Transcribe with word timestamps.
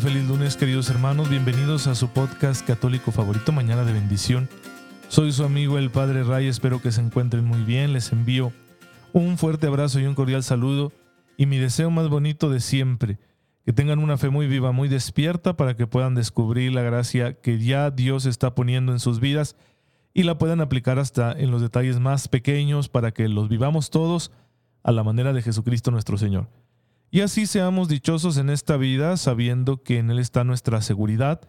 Feliz 0.00 0.28
lunes 0.28 0.56
queridos 0.56 0.90
hermanos, 0.90 1.28
bienvenidos 1.28 1.88
a 1.88 1.96
su 1.96 2.06
podcast 2.08 2.64
católico 2.64 3.10
favorito 3.10 3.50
Mañana 3.50 3.84
de 3.84 3.92
Bendición. 3.92 4.48
Soy 5.08 5.32
su 5.32 5.42
amigo 5.42 5.76
el 5.76 5.90
Padre 5.90 6.22
Ray, 6.22 6.46
espero 6.46 6.80
que 6.80 6.92
se 6.92 7.00
encuentren 7.00 7.44
muy 7.44 7.62
bien, 7.62 7.92
les 7.92 8.12
envío 8.12 8.52
un 9.12 9.38
fuerte 9.38 9.66
abrazo 9.66 9.98
y 9.98 10.06
un 10.06 10.14
cordial 10.14 10.44
saludo 10.44 10.92
y 11.36 11.46
mi 11.46 11.58
deseo 11.58 11.90
más 11.90 12.08
bonito 12.08 12.48
de 12.48 12.60
siempre, 12.60 13.18
que 13.66 13.72
tengan 13.72 13.98
una 13.98 14.16
fe 14.18 14.30
muy 14.30 14.46
viva, 14.46 14.70
muy 14.70 14.88
despierta 14.88 15.56
para 15.56 15.74
que 15.74 15.88
puedan 15.88 16.14
descubrir 16.14 16.72
la 16.72 16.82
gracia 16.82 17.32
que 17.32 17.58
ya 17.58 17.90
Dios 17.90 18.24
está 18.24 18.54
poniendo 18.54 18.92
en 18.92 19.00
sus 19.00 19.18
vidas 19.18 19.56
y 20.14 20.22
la 20.22 20.38
puedan 20.38 20.60
aplicar 20.60 21.00
hasta 21.00 21.32
en 21.32 21.50
los 21.50 21.60
detalles 21.60 21.98
más 21.98 22.28
pequeños 22.28 22.88
para 22.88 23.10
que 23.10 23.28
los 23.28 23.48
vivamos 23.48 23.90
todos 23.90 24.30
a 24.84 24.92
la 24.92 25.02
manera 25.02 25.32
de 25.32 25.42
Jesucristo 25.42 25.90
nuestro 25.90 26.18
Señor. 26.18 26.48
Y 27.10 27.22
así 27.22 27.46
seamos 27.46 27.88
dichosos 27.88 28.36
en 28.36 28.50
esta 28.50 28.76
vida 28.76 29.16
sabiendo 29.16 29.82
que 29.82 29.98
en 29.98 30.10
Él 30.10 30.18
está 30.18 30.44
nuestra 30.44 30.82
seguridad 30.82 31.40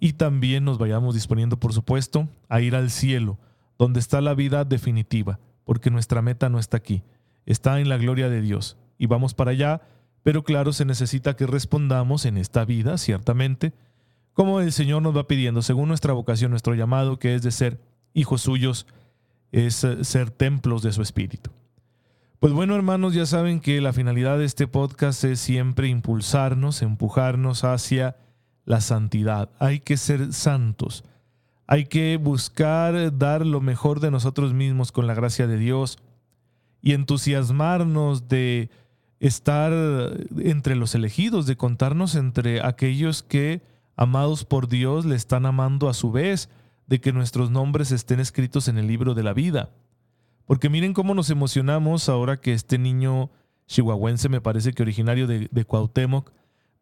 y 0.00 0.14
también 0.14 0.64
nos 0.64 0.78
vayamos 0.78 1.14
disponiendo, 1.14 1.58
por 1.58 1.72
supuesto, 1.72 2.28
a 2.48 2.60
ir 2.60 2.74
al 2.74 2.90
cielo, 2.90 3.38
donde 3.78 4.00
está 4.00 4.20
la 4.20 4.34
vida 4.34 4.64
definitiva, 4.64 5.40
porque 5.64 5.90
nuestra 5.90 6.22
meta 6.22 6.48
no 6.48 6.58
está 6.58 6.76
aquí, 6.76 7.02
está 7.46 7.80
en 7.80 7.88
la 7.88 7.96
gloria 7.96 8.28
de 8.28 8.42
Dios. 8.42 8.76
Y 8.98 9.06
vamos 9.06 9.34
para 9.34 9.52
allá, 9.52 9.82
pero 10.22 10.44
claro, 10.44 10.72
se 10.72 10.84
necesita 10.84 11.36
que 11.36 11.46
respondamos 11.46 12.26
en 12.26 12.36
esta 12.36 12.64
vida, 12.64 12.98
ciertamente, 12.98 13.72
como 14.34 14.60
el 14.60 14.72
Señor 14.72 15.02
nos 15.02 15.16
va 15.16 15.26
pidiendo, 15.26 15.62
según 15.62 15.88
nuestra 15.88 16.12
vocación, 16.12 16.50
nuestro 16.50 16.74
llamado, 16.74 17.18
que 17.18 17.34
es 17.34 17.42
de 17.42 17.50
ser 17.50 17.80
hijos 18.14 18.42
suyos, 18.42 18.86
es 19.52 19.82
eh, 19.84 20.04
ser 20.04 20.30
templos 20.30 20.82
de 20.82 20.92
su 20.92 21.02
Espíritu. 21.02 21.50
Pues 22.40 22.52
bueno, 22.52 22.76
hermanos, 22.76 23.14
ya 23.14 23.26
saben 23.26 23.58
que 23.58 23.80
la 23.80 23.92
finalidad 23.92 24.38
de 24.38 24.44
este 24.44 24.68
podcast 24.68 25.24
es 25.24 25.40
siempre 25.40 25.88
impulsarnos, 25.88 26.82
empujarnos 26.82 27.64
hacia 27.64 28.14
la 28.64 28.80
santidad. 28.80 29.50
Hay 29.58 29.80
que 29.80 29.96
ser 29.96 30.32
santos. 30.32 31.02
Hay 31.66 31.86
que 31.86 32.16
buscar 32.16 33.18
dar 33.18 33.44
lo 33.44 33.60
mejor 33.60 33.98
de 33.98 34.12
nosotros 34.12 34.54
mismos 34.54 34.92
con 34.92 35.08
la 35.08 35.14
gracia 35.14 35.48
de 35.48 35.58
Dios 35.58 35.98
y 36.80 36.92
entusiasmarnos 36.92 38.28
de 38.28 38.70
estar 39.18 39.72
entre 40.38 40.76
los 40.76 40.94
elegidos, 40.94 41.44
de 41.46 41.56
contarnos 41.56 42.14
entre 42.14 42.64
aquellos 42.64 43.24
que, 43.24 43.62
amados 43.96 44.44
por 44.44 44.68
Dios, 44.68 45.06
le 45.06 45.16
están 45.16 45.44
amando 45.44 45.88
a 45.88 45.94
su 45.94 46.12
vez, 46.12 46.50
de 46.86 47.00
que 47.00 47.12
nuestros 47.12 47.50
nombres 47.50 47.90
estén 47.90 48.20
escritos 48.20 48.68
en 48.68 48.78
el 48.78 48.86
libro 48.86 49.14
de 49.14 49.24
la 49.24 49.32
vida. 49.32 49.70
Porque 50.48 50.70
miren 50.70 50.94
cómo 50.94 51.14
nos 51.14 51.28
emocionamos 51.28 52.08
ahora 52.08 52.40
que 52.40 52.54
este 52.54 52.78
niño 52.78 53.28
chihuahuense, 53.66 54.30
me 54.30 54.40
parece 54.40 54.72
que 54.72 54.82
originario 54.82 55.26
de, 55.26 55.64
Cuauhtémoc, 55.66 56.32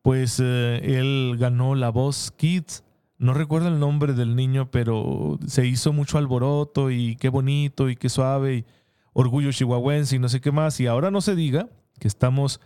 pues 0.02 0.40
eh, 0.40 0.80
él 0.84 1.34
ganó 1.36 1.74
la 1.74 1.90
voz 1.90 2.30
Kids. 2.36 2.84
No 3.18 3.34
recuerdo 3.34 3.66
el 3.66 3.80
nombre 3.80 4.12
del 4.12 4.36
niño, 4.36 4.70
pero 4.70 5.40
se 5.48 5.66
hizo 5.66 5.92
mucho 5.92 6.16
alboroto 6.16 6.92
y 6.92 7.16
qué 7.16 7.28
bonito 7.28 7.90
y 7.90 7.96
qué 7.96 8.08
suave 8.08 8.54
y 8.54 8.64
orgullo 9.12 9.50
chihuahuense 9.50 10.14
y 10.14 10.20
no 10.20 10.28
sé 10.28 10.40
qué 10.40 10.52
más. 10.52 10.78
Y 10.78 10.86
ahora 10.86 11.10
no 11.10 11.20
se 11.20 11.34
diga 11.34 11.68
que 11.98 12.06
estamos 12.06 12.60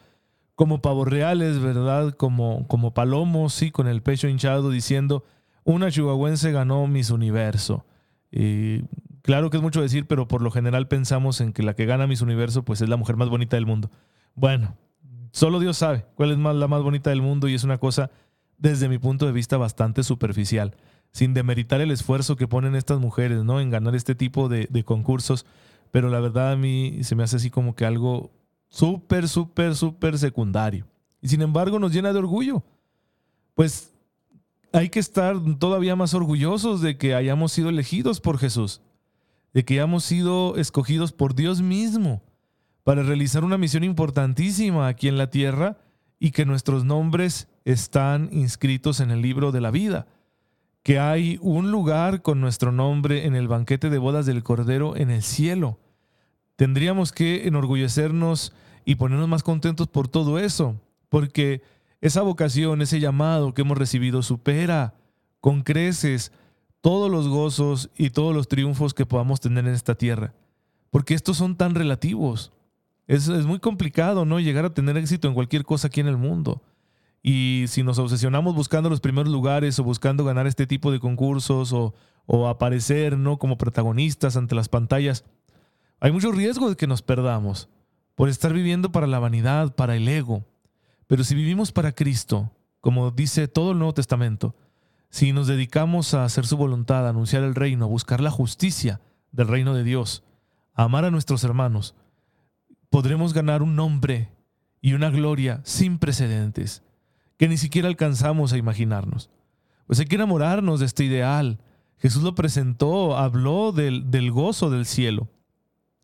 como 0.55 0.83
pavos 0.83 1.09
reales, 1.09 1.61
¿verdad? 1.61 2.13
Como, 2.13 2.69
como 2.69 2.93
palomos, 2.93 3.55
sí, 3.55 3.71
con 3.71 3.89
el 3.89 4.03
pecho 4.03 4.29
hinchado 4.29 4.69
diciendo, 4.69 5.25
una 5.65 5.91
chihuahuense 5.91 6.53
ganó 6.53 6.87
Miss 6.87 7.09
Universo. 7.09 7.87
Y 8.31 8.83
claro 9.23 9.51
que 9.51 9.57
es 9.57 9.63
mucho 9.63 9.83
decir, 9.83 10.07
pero 10.07 10.29
por 10.29 10.43
lo 10.43 10.51
general 10.51 10.89
pensamos 10.89 11.41
en 11.41 11.53
que 11.53 11.63
la 11.63 11.75
que 11.75 11.87
gana 11.87 12.07
Miss 12.07 12.23
Universo 12.23 12.65
pues 12.65 12.81
es 12.81 12.89
la 12.89 12.97
mujer 12.97 13.17
más 13.17 13.29
bonita 13.29 13.57
del 13.57 13.67
mundo. 13.67 13.91
Bueno, 14.35 14.77
solo 15.33 15.61
Dios 15.61 15.77
sabe 15.77 16.07
cuál 16.15 16.31
es 16.31 16.39
más, 16.39 16.55
la 16.55 16.69
más 16.69 16.83
bonita 16.83 17.11
del 17.11 17.23
mundo 17.23 17.49
y 17.49 17.55
es 17.55 17.65
una 17.65 17.79
cosa 17.79 18.11
desde 18.59 18.89
mi 18.89 18.99
punto 18.99 19.27
de 19.27 19.33
vista 19.33 19.57
bastante 19.57 20.03
superficial, 20.03 20.77
sin 21.13 21.35
demeritar 21.35 21.81
el 21.81 21.91
esfuerzo 21.91 22.37
que 22.37 22.47
ponen 22.47 22.75
estas 22.75 23.01
mujeres, 23.01 23.43
¿no? 23.43 23.61
En 23.61 23.71
ganar 23.71 23.95
este 23.95 24.15
tipo 24.15 24.49
de, 24.49 24.69
de 24.71 24.85
concursos, 24.85 25.47
pero 25.91 26.11
la 26.11 26.21
verdad 26.21 26.53
a 26.53 26.57
mí 26.57 26.99
se 27.03 27.17
me 27.17 27.23
hace 27.23 27.37
así 27.37 27.51
como 27.51 27.75
que 27.75 27.87
algo 27.87 28.31
súper, 28.69 29.29
súper, 29.29 29.75
súper 29.75 30.19
secundario. 30.19 30.87
Y 31.23 31.29
sin 31.29 31.43
embargo 31.43 31.79
nos 31.79 31.93
llena 31.93 32.13
de 32.13 32.19
orgullo. 32.19 32.63
Pues 33.55 33.93
hay 34.73 34.89
que 34.89 35.01
estar 35.01 35.37
todavía 35.59 35.97
más 35.97 36.15
orgullosos 36.15 36.81
de 36.81 36.97
que 36.97 37.15
hayamos 37.15 37.53
sido 37.53 37.71
elegidos 37.71 38.21
por 38.21 38.39
Jesús 38.39 38.81
de 39.53 39.65
que 39.65 39.75
hayamos 39.75 40.05
sido 40.05 40.57
escogidos 40.57 41.13
por 41.13 41.35
Dios 41.35 41.63
mismo 41.63 42.23
para 42.85 43.03
realizar 43.03 43.45
una 43.45 43.59
misión 43.59 43.85
importantísima 43.85 44.89
aquí 44.89 45.09
en 45.09 45.19
la 45.19 45.31
tierra 45.31 45.79
y 46.19 46.31
que 46.31 46.45
nuestros 46.45 46.85
nombres 46.85 47.49
están 47.65 48.29
inscritos 48.33 49.01
en 49.01 49.11
el 49.11 49.23
libro 49.23 49.53
de 49.53 49.61
la 49.61 49.71
vida, 49.71 50.07
que 50.83 50.99
hay 50.99 51.39
un 51.43 51.71
lugar 51.71 52.23
con 52.23 52.41
nuestro 52.41 52.73
nombre 52.73 53.27
en 53.27 53.35
el 53.35 53.49
banquete 53.49 53.91
de 53.91 53.99
bodas 53.99 54.27
del 54.27 54.43
Cordero 54.43 54.97
en 54.97 55.11
el 55.11 55.23
cielo. 55.23 55.79
Tendríamos 56.57 57.13
que 57.13 57.47
enorgullecernos 57.47 58.53
y 58.85 58.97
ponernos 58.97 59.29
más 59.29 59.43
contentos 59.43 59.89
por 59.89 60.09
todo 60.09 60.39
eso, 60.39 60.81
porque 61.09 61.63
esa 62.01 62.23
vocación, 62.23 62.83
ese 62.83 63.01
llamado 63.01 63.53
que 63.53 63.63
hemos 63.63 63.79
recibido 63.79 64.23
supera 64.23 64.95
con 65.41 65.63
creces 65.63 66.33
todos 66.81 67.11
los 67.11 67.29
gozos 67.29 67.91
y 67.97 68.11
todos 68.11 68.35
los 68.35 68.49
triunfos 68.49 68.95
que 68.95 69.07
podamos 69.07 69.41
tener 69.41 69.67
en 69.67 69.75
esta 69.75 69.95
tierra. 69.95 70.35
Porque 70.91 71.15
estos 71.15 71.37
son 71.37 71.57
tan 71.57 71.75
relativos. 71.75 72.53
Es, 73.07 73.29
muy 73.29 73.59
complicado, 73.59 74.25
¿no? 74.25 74.41
Llegar 74.41 74.65
a 74.65 74.75
tener 74.75 74.97
éxito 74.97 75.29
en 75.29 75.35
cualquier 75.35 75.65
cosa 75.65 75.89
aquí 75.89 76.01
en 76.01 76.07
el 76.07 76.17
mundo. 76.17 76.63
Y 77.23 77.65
si 77.69 77.83
nos 77.83 77.99
obsesionamos 77.99 78.55
buscando 78.55 78.89
los 78.89 79.01
primeros 79.01 79.31
lugares 79.31 79.79
o 79.79 79.85
buscando 79.85 80.25
ganar 80.25 80.47
este 80.47 80.67
tipo 80.67 80.91
de 80.91 81.01
concursos 81.01 81.73
o, 81.73 81.95
o 82.27 82.49
aparecer, 82.49 83.19
¿no? 83.19 83.39
Como 83.39 83.59
protagonistas 83.59 84.37
ante 84.37 84.55
las 84.55 84.69
pantallas, 84.69 85.25
hay 86.01 86.13
mucho 86.13 86.33
riesgo 86.33 86.71
de 86.71 86.77
que 86.77 86.87
nos 86.87 87.03
perdamos 87.03 87.69
por 88.15 88.29
estar 88.29 88.53
viviendo 88.53 88.91
para 88.91 89.07
la 89.07 89.19
vanidad, 89.19 89.75
para 89.75 89.97
el 89.97 90.09
ego. 90.09 90.45
Pero 91.07 91.25
si 91.25 91.35
vivimos 91.35 91.73
para 91.73 91.93
Cristo, 91.93 92.53
como 92.81 93.11
dice 93.11 93.49
todo 93.49 93.73
el 93.73 93.79
Nuevo 93.79 93.95
Testamento, 93.95 94.55
si 95.11 95.33
nos 95.33 95.49
dedicamos 95.49 96.15
a 96.15 96.25
hacer 96.25 96.47
su 96.47 96.57
voluntad, 96.57 97.07
a 97.07 97.11
anunciar 97.11 97.43
el 97.43 97.55
reino, 97.55 97.85
a 97.85 97.89
buscar 97.89 98.21
la 98.21 98.31
justicia 98.31 99.01
del 99.33 99.49
reino 99.49 99.75
de 99.75 99.85
Dios, 99.85 100.23
a 100.75 100.85
amar 100.85 101.05
a 101.05 101.11
nuestros 101.11 101.45
hermanos, 101.45 101.95
podremos 102.89 103.35
ganar 103.35 103.63
un 103.63 103.77
nombre 103.77 104.31
y 104.81 104.95
una 104.95 105.11
gloria 105.11 105.61
sin 105.65 105.99
precedentes 105.99 106.83
que 107.37 107.49
ni 107.49 107.57
siquiera 107.57 107.89
alcanzamos 107.89 108.53
a 108.53 108.59
imaginarnos. 108.59 109.31
Pues 109.87 109.99
hay 109.99 110.07
que 110.07 110.17
enamorarnos 110.17 110.81
de 110.81 110.87
este 110.87 111.05
ideal. 111.05 111.59
Jesús 111.99 112.23
lo 112.23 112.35
presentó, 112.35 113.17
habló 113.17 113.73
del, 113.73 114.11
del 114.11 114.31
gozo 114.31 114.71
del 114.71 114.87
cielo. 114.87 115.29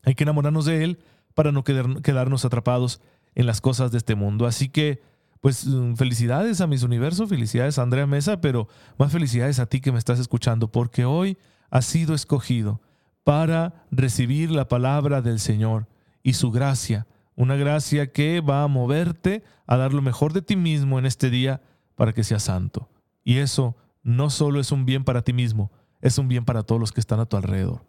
Hay 0.03 0.15
que 0.15 0.25
enamorarnos 0.25 0.65
de 0.65 0.83
él 0.83 0.99
para 1.35 1.53
no 1.53 1.63
quedarnos 1.63 2.45
atrapados 2.45 3.01
en 3.35 3.47
las 3.47 3.61
cosas 3.61 3.93
de 3.93 3.99
este 3.99 4.15
mundo. 4.15 4.47
Así 4.47 4.69
que 4.69 5.03
pues 5.47 5.65
mm, 5.65 5.95
felicidades 5.95 6.61
a 6.61 6.67
mis 6.67 6.83
universos, 6.83 7.29
felicidades 7.29 7.79
a 7.79 7.83
Andrea 7.83 8.05
Mesa, 8.05 8.41
pero 8.41 8.67
más 8.99 9.13
felicidades 9.13 9.61
a 9.61 9.67
ti 9.67 9.81
que 9.81 9.93
me 9.93 9.99
estás 10.01 10.19
escuchando, 10.19 10.73
porque 10.73 11.05
hoy 11.05 11.39
has 11.71 11.85
sido 11.85 12.17
escogido 12.17 12.81
para 13.23 13.87
recibir 13.93 14.51
la 14.51 14.67
palabra 14.67 15.23
del 15.23 15.39
Señor 15.39 15.87
y 16.25 16.33
su 16.33 16.51
gracia, 16.51 17.07
una 17.37 17.55
gracia 17.55 18.11
que 18.11 18.41
va 18.41 18.65
a 18.65 18.67
moverte 18.67 19.45
a 19.69 19.77
dar 19.77 19.95
lo 19.95 20.03
mejor 20.03 20.33
de 20.33 20.43
ti 20.43 20.57
mismo 20.57 20.99
en 20.99 21.07
este 21.07 21.31
día 21.31 21.63
para 21.95 22.13
que 22.13 22.25
seas 22.25 22.43
santo. 22.43 22.91
Y 23.23 23.37
eso 23.37 23.77
no 24.03 24.31
solo 24.31 24.59
es 24.59 24.73
un 24.73 24.85
bien 24.85 25.05
para 25.05 25.23
ti 25.23 25.33
mismo, 25.33 25.71
es 26.01 26.19
un 26.19 26.27
bien 26.27 26.45
para 26.45 26.65
todos 26.65 26.81
los 26.81 26.91
que 26.91 26.99
están 26.99 27.21
a 27.21 27.27
tu 27.27 27.37
alrededor. 27.37 27.87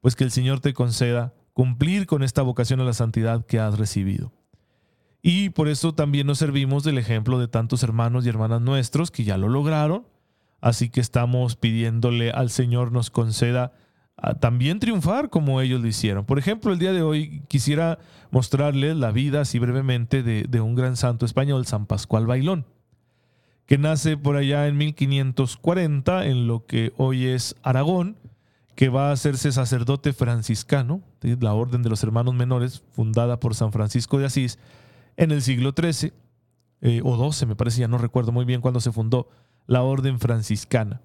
Pues 0.00 0.16
que 0.16 0.24
el 0.24 0.30
Señor 0.30 0.60
te 0.60 0.72
conceda 0.72 1.34
cumplir 1.52 2.06
con 2.06 2.22
esta 2.22 2.40
vocación 2.40 2.80
a 2.80 2.84
la 2.84 2.94
santidad 2.94 3.44
que 3.44 3.60
has 3.60 3.78
recibido. 3.78 4.32
Y 5.26 5.48
por 5.48 5.68
eso 5.68 5.94
también 5.94 6.26
nos 6.26 6.36
servimos 6.36 6.84
del 6.84 6.98
ejemplo 6.98 7.38
de 7.38 7.48
tantos 7.48 7.82
hermanos 7.82 8.26
y 8.26 8.28
hermanas 8.28 8.60
nuestros 8.60 9.10
que 9.10 9.24
ya 9.24 9.38
lo 9.38 9.48
lograron. 9.48 10.06
Así 10.60 10.90
que 10.90 11.00
estamos 11.00 11.56
pidiéndole 11.56 12.30
al 12.30 12.50
Señor 12.50 12.92
nos 12.92 13.08
conceda 13.10 13.72
ah, 14.18 14.34
también 14.34 14.80
triunfar 14.80 15.30
como 15.30 15.62
ellos 15.62 15.80
lo 15.80 15.86
hicieron. 15.86 16.26
Por 16.26 16.38
ejemplo, 16.38 16.74
el 16.74 16.78
día 16.78 16.92
de 16.92 17.00
hoy 17.00 17.40
quisiera 17.48 17.98
mostrarles 18.32 18.96
la 18.96 19.12
vida 19.12 19.40
así 19.40 19.58
brevemente 19.58 20.22
de, 20.22 20.42
de 20.46 20.60
un 20.60 20.74
gran 20.74 20.94
santo 20.94 21.24
español, 21.24 21.64
San 21.64 21.86
Pascual 21.86 22.26
Bailón, 22.26 22.66
que 23.64 23.78
nace 23.78 24.18
por 24.18 24.36
allá 24.36 24.68
en 24.68 24.76
1540 24.76 26.26
en 26.26 26.46
lo 26.46 26.66
que 26.66 26.92
hoy 26.98 27.28
es 27.28 27.56
Aragón 27.62 28.18
que 28.74 28.90
va 28.90 29.08
a 29.08 29.12
hacerse 29.12 29.52
sacerdote 29.52 30.12
franciscano, 30.12 31.00
la 31.22 31.54
Orden 31.54 31.82
de 31.82 31.88
los 31.88 32.02
Hermanos 32.02 32.34
Menores, 32.34 32.82
fundada 32.92 33.40
por 33.40 33.54
San 33.54 33.72
Francisco 33.72 34.18
de 34.18 34.26
Asís 34.26 34.58
en 35.16 35.30
el 35.30 35.42
siglo 35.42 35.72
XIII 35.76 36.12
eh, 36.80 37.00
o 37.02 37.32
XII, 37.32 37.46
me 37.46 37.56
parece, 37.56 37.80
ya 37.80 37.88
no 37.88 37.98
recuerdo 37.98 38.32
muy 38.32 38.44
bien 38.44 38.60
cuándo 38.60 38.80
se 38.80 38.92
fundó 38.92 39.28
la 39.66 39.82
Orden 39.82 40.20
franciscana. 40.20 41.00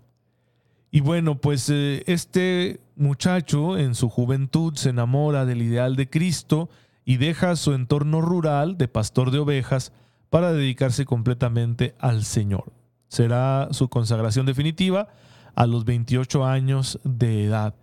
Y 0.92 1.02
bueno, 1.02 1.40
pues 1.40 1.70
eh, 1.70 2.04
este 2.08 2.80
muchacho 2.96 3.78
en 3.78 3.96
su 3.96 4.10
juventud 4.10 4.76
se 4.76 4.90
enamora 4.90 5.46
del 5.46 5.62
ideal 5.62 5.96
de 5.96 6.10
Cristo 6.10 6.70
y 7.06 7.18
deja 7.18 7.56
su 7.56 7.74
entorno 7.74 8.22
rural 8.22 8.78
de 8.78 8.88
pastor 8.88 9.32
de 9.32 9.40
ovejas 9.40 9.94
para 10.30 10.52
dedicarse 10.52 11.06
completamente 11.06 11.96
al 12.00 12.24
Señor. 12.24 12.74
Será 13.08 13.70
su 13.72 13.90
consagración 13.90 14.46
definitiva 14.46 15.08
a 15.56 15.66
los 15.66 15.86
28 15.86 16.46
años 16.46 17.00
de 17.04 17.46
edad. 17.46 17.76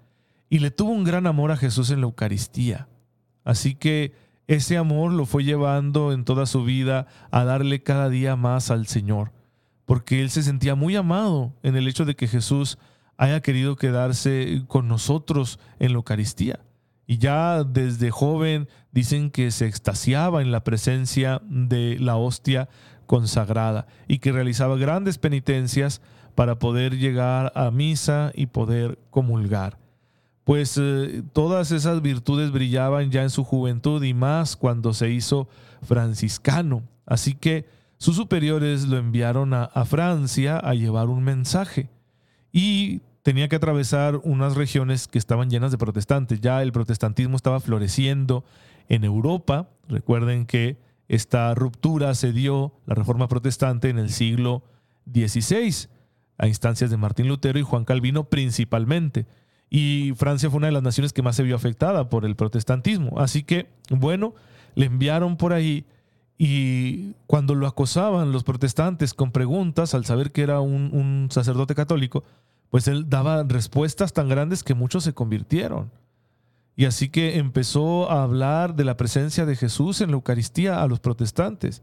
Y 0.49 0.61
le 0.61 0.71
tuvo 0.71 0.91
un 0.91 1.05
gran 1.05 1.27
amor 1.27 1.51
a 1.51 1.57
Jesús 1.57 1.91
en 1.91 2.01
la 2.01 2.07
Eucaristía. 2.07 2.89
Así 3.45 3.75
que 3.75 4.13
ese 4.49 4.77
amor 4.77 5.13
lo 5.13 5.27
fue 5.27 5.45
llevando 5.45 6.13
en 6.13 6.25
toda 6.25 6.47
su 6.47 6.65
vida 6.65 7.07
a 7.31 7.45
darle 7.45 7.83
cada 7.83 8.09
día 8.09 8.37
más 8.37 8.71
al 8.71 8.87
Señor, 8.87 9.33
porque 9.85 10.23
él 10.23 10.31
se 10.31 10.43
sentía 10.43 10.75
muy 10.75 10.95
amado 10.95 11.53
en 11.63 11.77
el 11.77 11.89
hecho 11.89 12.05
de 12.05 12.15
que 12.15 12.29
Jesús 12.29 12.79
haya 13.17 13.41
querido 13.41 13.77
quedarse 13.77 14.65
con 14.69 14.89
nosotros 14.89 15.59
en 15.79 15.93
la 15.93 15.97
Eucaristía. 15.97 16.61
Y 17.07 17.19
ya 17.19 17.65
desde 17.65 18.11
joven 18.11 18.69
dicen 18.93 19.31
que 19.31 19.51
se 19.51 19.67
extasiaba 19.67 20.43
en 20.43 20.53
la 20.53 20.65
presencia 20.65 21.41
de 21.45 21.99
la 22.01 22.17
hostia 22.17 22.69
consagrada 23.07 23.87
y 24.09 24.19
que 24.19 24.33
realizaba 24.33 24.77
grandes 24.77 25.19
penitencias 25.19 26.03
para 26.35 26.59
poder 26.59 26.99
llegar 26.99 27.53
a 27.55 27.71
misa 27.71 28.33
y 28.35 28.47
poder 28.47 28.99
comulgar. 29.11 29.79
Pues 30.47 30.79
eh, 30.81 31.25
todas 31.33 31.73
esas 31.73 32.03
virtudes 32.03 32.53
brillaban 32.53 33.11
ya 33.11 33.25
en 33.25 33.31
su 33.31 33.43
juventud 33.43 34.01
y 34.05 34.15
más 34.15 34.55
cuando 34.55 34.95
se 34.95 35.11
hizo 35.11 35.49
franciscano. 35.83 36.85
Así 37.05 37.35
que 37.35 37.67
sus 37.99 38.15
superiores 38.15 38.87
lo 38.87 38.97
enviaron 38.97 39.55
a, 39.55 39.65
a 39.65 39.85
Francia 39.85 40.57
a 40.57 40.75
llevar 40.75 41.09
un 41.09 41.25
mensaje 41.25 41.91
y 42.53 43.01
tenía 43.23 43.49
que 43.49 43.57
atravesar 43.57 44.21
unas 44.23 44.55
regiones 44.55 45.09
que 45.09 45.19
estaban 45.19 45.51
llenas 45.51 45.73
de 45.73 45.79
protestantes. 45.79 46.41
Ya 46.41 46.63
el 46.63 46.71
protestantismo 46.71 47.35
estaba 47.35 47.59
floreciendo 47.59 48.45
en 48.89 49.03
Europa. 49.03 49.69
Recuerden 49.89 50.47
que 50.47 50.77
esta 51.09 51.53
ruptura 51.57 52.15
se 52.15 52.33
dio, 52.33 52.73
la 52.87 52.95
reforma 52.95 53.27
protestante, 53.27 53.89
en 53.89 53.99
el 53.99 54.11
siglo 54.11 54.63
XVI 55.13 55.89
a 56.39 56.47
instancias 56.47 56.89
de 56.89 56.97
Martín 56.99 57.27
Lutero 57.27 57.59
y 57.59 57.63
Juan 57.63 57.85
Calvino 57.85 58.31
principalmente. 58.31 59.27
Y 59.69 60.13
Francia 60.17 60.49
fue 60.49 60.59
una 60.59 60.69
de 60.69 60.73
las 60.73 60.83
naciones 60.83 61.13
que 61.13 61.23
más 61.23 61.37
se 61.37 61.43
vio 61.43 61.57
afectada 61.57 62.09
por 62.09 62.25
el 62.25 62.37
protestantismo. 62.37 63.19
Así 63.19 63.43
que, 63.43 63.69
bueno, 63.91 64.35
le 64.75 64.87
enviaron 64.87 65.37
por 65.37 65.53
ahí 65.53 65.85
y 66.39 67.15
cuando 67.27 67.55
lo 67.55 67.67
acosaban 67.67 68.33
los 68.33 68.45
protestantes 68.45 69.15
con 69.15 69.33
preguntas, 69.33 69.95
al 69.95 70.05
saber 70.05 70.33
que 70.33 70.43
era 70.43 70.61
un, 70.61 71.29
sacerdote 71.31 71.75
católico, 71.75 72.25
pues 72.71 72.89
él 72.89 73.09
daba 73.09 73.43
respuestas 73.45 74.13
tan 74.13 74.29
grandes 74.29 74.63
que 74.63 74.75
muchos 74.75 75.05
se 75.05 75.15
convirtieron. 75.15 75.91
Y 76.77 76.85
así 76.85 77.09
que 77.09 77.39
empezó 77.39 78.11
a 78.11 78.23
hablar 78.23 78.75
de 78.75 78.85
la 78.85 78.99
presencia 78.99 79.47
de 79.47 79.57
Jesús 79.57 80.03
en 80.03 80.11
la 80.11 80.17
Eucaristía 80.17 80.83
a 80.83 80.87
los 80.87 81.01
protestantes. 81.01 81.83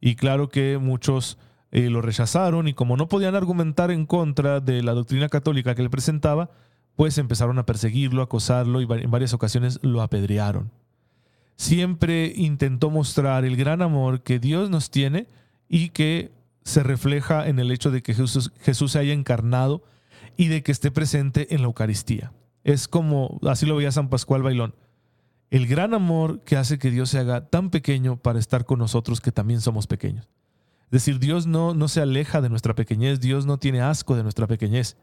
Y 0.00 0.14
claro 0.14 0.48
que 0.48 0.78
muchos 0.78 1.38
eh, 1.72 1.90
lo 1.90 2.02
rechazaron 2.02 2.68
y 2.68 2.74
como 2.74 2.96
no 2.96 3.08
podían 3.08 3.34
argumentar 3.34 3.90
en 3.90 4.06
contra 4.06 4.60
de 4.60 4.82
la 4.82 4.92
doctrina 4.92 5.28
católica 5.28 5.74
que 5.74 5.82
él 5.82 5.90
presentaba, 5.90 6.50
pues 6.96 7.18
empezaron 7.18 7.58
a 7.58 7.66
perseguirlo, 7.66 8.22
acosarlo 8.22 8.80
y 8.80 8.86
en 8.90 9.10
varias 9.10 9.32
ocasiones 9.34 9.78
lo 9.82 10.02
apedrearon. 10.02 10.70
Siempre 11.56 12.32
intentó 12.34 12.90
mostrar 12.90 13.44
el 13.44 13.56
gran 13.56 13.82
amor 13.82 14.22
que 14.22 14.38
Dios 14.38 14.70
nos 14.70 14.90
tiene 14.90 15.26
y 15.68 15.90
que 15.90 16.32
se 16.64 16.82
refleja 16.82 17.48
en 17.48 17.58
el 17.58 17.70
hecho 17.70 17.90
de 17.90 18.02
que 18.02 18.14
Jesús, 18.14 18.52
se 18.92 18.98
haya 18.98 19.12
encarnado 19.12 19.82
y 20.36 20.48
de 20.48 20.62
que 20.62 20.72
esté 20.72 20.90
presente 20.90 21.54
en 21.54 21.62
la 21.62 21.66
Eucaristía. 21.66 22.32
Es 22.64 22.88
como, 22.88 23.38
así 23.46 23.66
lo 23.66 23.76
veía 23.76 23.90
San 23.90 24.08
Pascual 24.08 24.42
Bailón, 24.42 24.74
el 25.50 25.66
gran 25.66 25.92
amor 25.94 26.40
que 26.44 26.56
hace 26.56 26.78
que 26.78 26.90
Dios 26.90 27.10
se 27.10 27.18
haga 27.18 27.48
tan 27.48 27.70
pequeño 27.70 28.16
para 28.16 28.38
estar 28.38 28.64
con 28.64 28.78
nosotros 28.78 29.20
que 29.20 29.32
también 29.32 29.60
somos 29.60 29.86
pequeños. 29.86 30.28
Es 30.86 30.90
decir, 30.90 31.18
Dios 31.18 31.46
no, 31.46 31.74
no 31.74 31.88
se 31.88 32.00
aleja 32.00 32.40
de 32.40 32.48
nuestra 32.48 32.74
pequeñez, 32.74 33.20
Dios 33.20 33.46
no 33.46 33.58
tiene 33.58 33.80
asco 33.80 34.14
de 34.14 34.22
nuestra 34.22 34.46
pequeñez, 34.46 34.96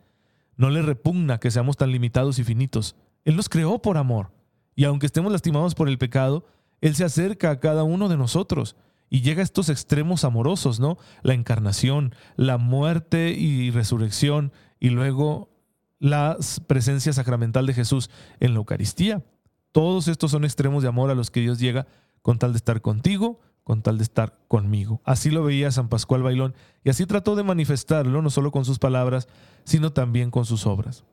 no 0.59 0.69
le 0.69 0.81
repugna 0.81 1.39
que 1.39 1.51
seamos 1.51 1.77
tan 1.77 1.89
limitados 1.93 2.37
y 2.37 2.43
finitos. 2.43 2.97
Él 3.23 3.37
nos 3.37 3.47
creó 3.47 3.81
por 3.81 3.97
amor, 3.97 4.33
y 4.75 4.83
aunque 4.83 5.05
estemos 5.05 5.31
lastimados 5.31 5.73
por 5.73 5.87
el 5.87 5.97
pecado, 5.97 6.45
Él 6.81 6.95
se 6.95 7.05
acerca 7.05 7.49
a 7.49 7.61
cada 7.61 7.83
uno 7.83 8.09
de 8.09 8.17
nosotros 8.17 8.75
y 9.09 9.21
llega 9.21 9.39
a 9.39 9.45
estos 9.45 9.69
extremos 9.69 10.25
amorosos, 10.25 10.81
¿no? 10.81 10.97
La 11.21 11.33
encarnación, 11.33 12.13
la 12.35 12.57
muerte 12.57 13.31
y 13.31 13.71
resurrección, 13.71 14.51
y 14.81 14.89
luego 14.89 15.49
la 15.97 16.35
presencia 16.67 17.13
sacramental 17.13 17.65
de 17.65 17.73
Jesús 17.73 18.09
en 18.41 18.51
la 18.51 18.57
Eucaristía. 18.57 19.23
Todos 19.71 20.09
estos 20.09 20.31
son 20.31 20.43
extremos 20.43 20.83
de 20.83 20.89
amor 20.89 21.09
a 21.09 21.15
los 21.15 21.31
que 21.31 21.39
Dios 21.39 21.59
llega 21.59 21.87
con 22.21 22.37
tal 22.37 22.51
de 22.51 22.57
estar 22.57 22.81
contigo, 22.81 23.39
con 23.69 23.83
tal 23.83 23.99
de 23.99 24.03
estar 24.03 24.35
conmigo. 24.47 24.99
Así 25.05 25.29
lo 25.29 25.43
veía 25.43 25.69
San 25.69 25.89
Pascual 25.89 26.23
Bailón 26.23 26.55
y 26.83 26.89
así 26.89 27.05
trató 27.05 27.35
de 27.35 27.43
manifestarlo 27.43 28.19
no 28.23 28.31
solo 28.31 28.49
con 28.49 28.65
sus 28.65 28.79
palabras, 28.79 29.27
sino 29.63 29.93
también 29.93 30.31
con 30.31 30.43
sus 30.45 30.65
obras. 30.65 31.05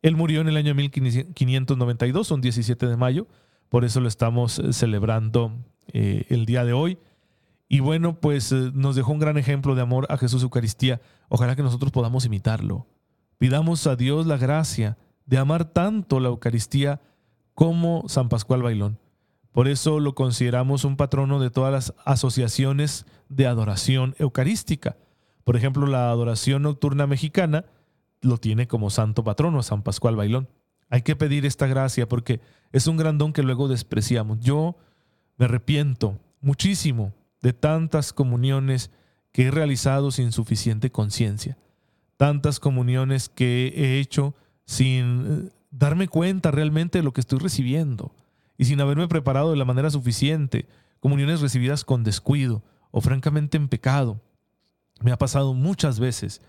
Él 0.00 0.14
murió 0.14 0.40
en 0.40 0.46
el 0.46 0.56
año 0.56 0.76
1592, 0.76 2.30
un 2.30 2.40
17 2.40 2.86
de 2.86 2.96
mayo, 2.96 3.26
por 3.68 3.84
eso 3.84 3.98
lo 3.98 4.06
estamos 4.06 4.60
eh, 4.60 4.72
celebrando 4.72 5.58
eh, 5.88 6.26
el 6.28 6.46
día 6.46 6.64
de 6.64 6.72
hoy. 6.72 6.98
Y 7.68 7.80
bueno, 7.80 8.20
pues 8.20 8.52
eh, 8.52 8.70
nos 8.72 8.94
dejó 8.94 9.10
un 9.10 9.18
gran 9.18 9.36
ejemplo 9.36 9.74
de 9.74 9.82
amor 9.82 10.06
a 10.08 10.16
Jesús 10.16 10.44
Eucaristía. 10.44 11.00
Ojalá 11.28 11.56
que 11.56 11.64
nosotros 11.64 11.90
podamos 11.90 12.24
imitarlo. 12.26 12.86
Pidamos 13.38 13.88
a 13.88 13.96
Dios 13.96 14.28
la 14.28 14.36
gracia 14.36 14.98
de 15.26 15.38
amar 15.38 15.64
tanto 15.64 16.20
la 16.20 16.28
Eucaristía 16.28 17.00
como 17.54 18.04
San 18.06 18.28
Pascual 18.28 18.62
Bailón. 18.62 19.00
Por 19.54 19.68
eso 19.68 20.00
lo 20.00 20.16
consideramos 20.16 20.84
un 20.84 20.96
patrono 20.96 21.38
de 21.38 21.48
todas 21.48 21.72
las 21.72 21.94
asociaciones 22.04 23.06
de 23.28 23.46
adoración 23.46 24.16
eucarística. 24.18 24.96
Por 25.44 25.54
ejemplo, 25.54 25.86
la 25.86 26.10
adoración 26.10 26.62
nocturna 26.62 27.06
mexicana 27.06 27.64
lo 28.20 28.38
tiene 28.38 28.66
como 28.66 28.90
santo 28.90 29.22
patrono, 29.22 29.62
San 29.62 29.82
Pascual 29.84 30.16
Bailón. 30.16 30.48
Hay 30.90 31.02
que 31.02 31.14
pedir 31.14 31.46
esta 31.46 31.68
gracia 31.68 32.08
porque 32.08 32.40
es 32.72 32.88
un 32.88 32.96
gran 32.96 33.16
don 33.16 33.32
que 33.32 33.44
luego 33.44 33.68
despreciamos. 33.68 34.40
Yo 34.40 34.74
me 35.36 35.44
arrepiento 35.44 36.18
muchísimo 36.40 37.12
de 37.40 37.52
tantas 37.52 38.12
comuniones 38.12 38.90
que 39.30 39.46
he 39.46 39.50
realizado 39.52 40.10
sin 40.10 40.32
suficiente 40.32 40.90
conciencia. 40.90 41.56
Tantas 42.16 42.58
comuniones 42.58 43.28
que 43.28 43.72
he 43.76 44.00
hecho 44.00 44.34
sin 44.64 45.46
eh, 45.46 45.50
darme 45.70 46.08
cuenta 46.08 46.50
realmente 46.50 46.98
de 46.98 47.04
lo 47.04 47.12
que 47.12 47.20
estoy 47.20 47.38
recibiendo 47.38 48.12
y 48.56 48.66
sin 48.66 48.80
haberme 48.80 49.08
preparado 49.08 49.50
de 49.50 49.56
la 49.56 49.64
manera 49.64 49.90
suficiente, 49.90 50.68
comuniones 51.00 51.40
recibidas 51.40 51.84
con 51.84 52.04
descuido 52.04 52.62
o 52.90 53.00
francamente 53.00 53.56
en 53.56 53.68
pecado. 53.68 54.20
Me 55.00 55.12
ha 55.12 55.18
pasado 55.18 55.54
muchas 55.54 55.98
veces. 55.98 56.40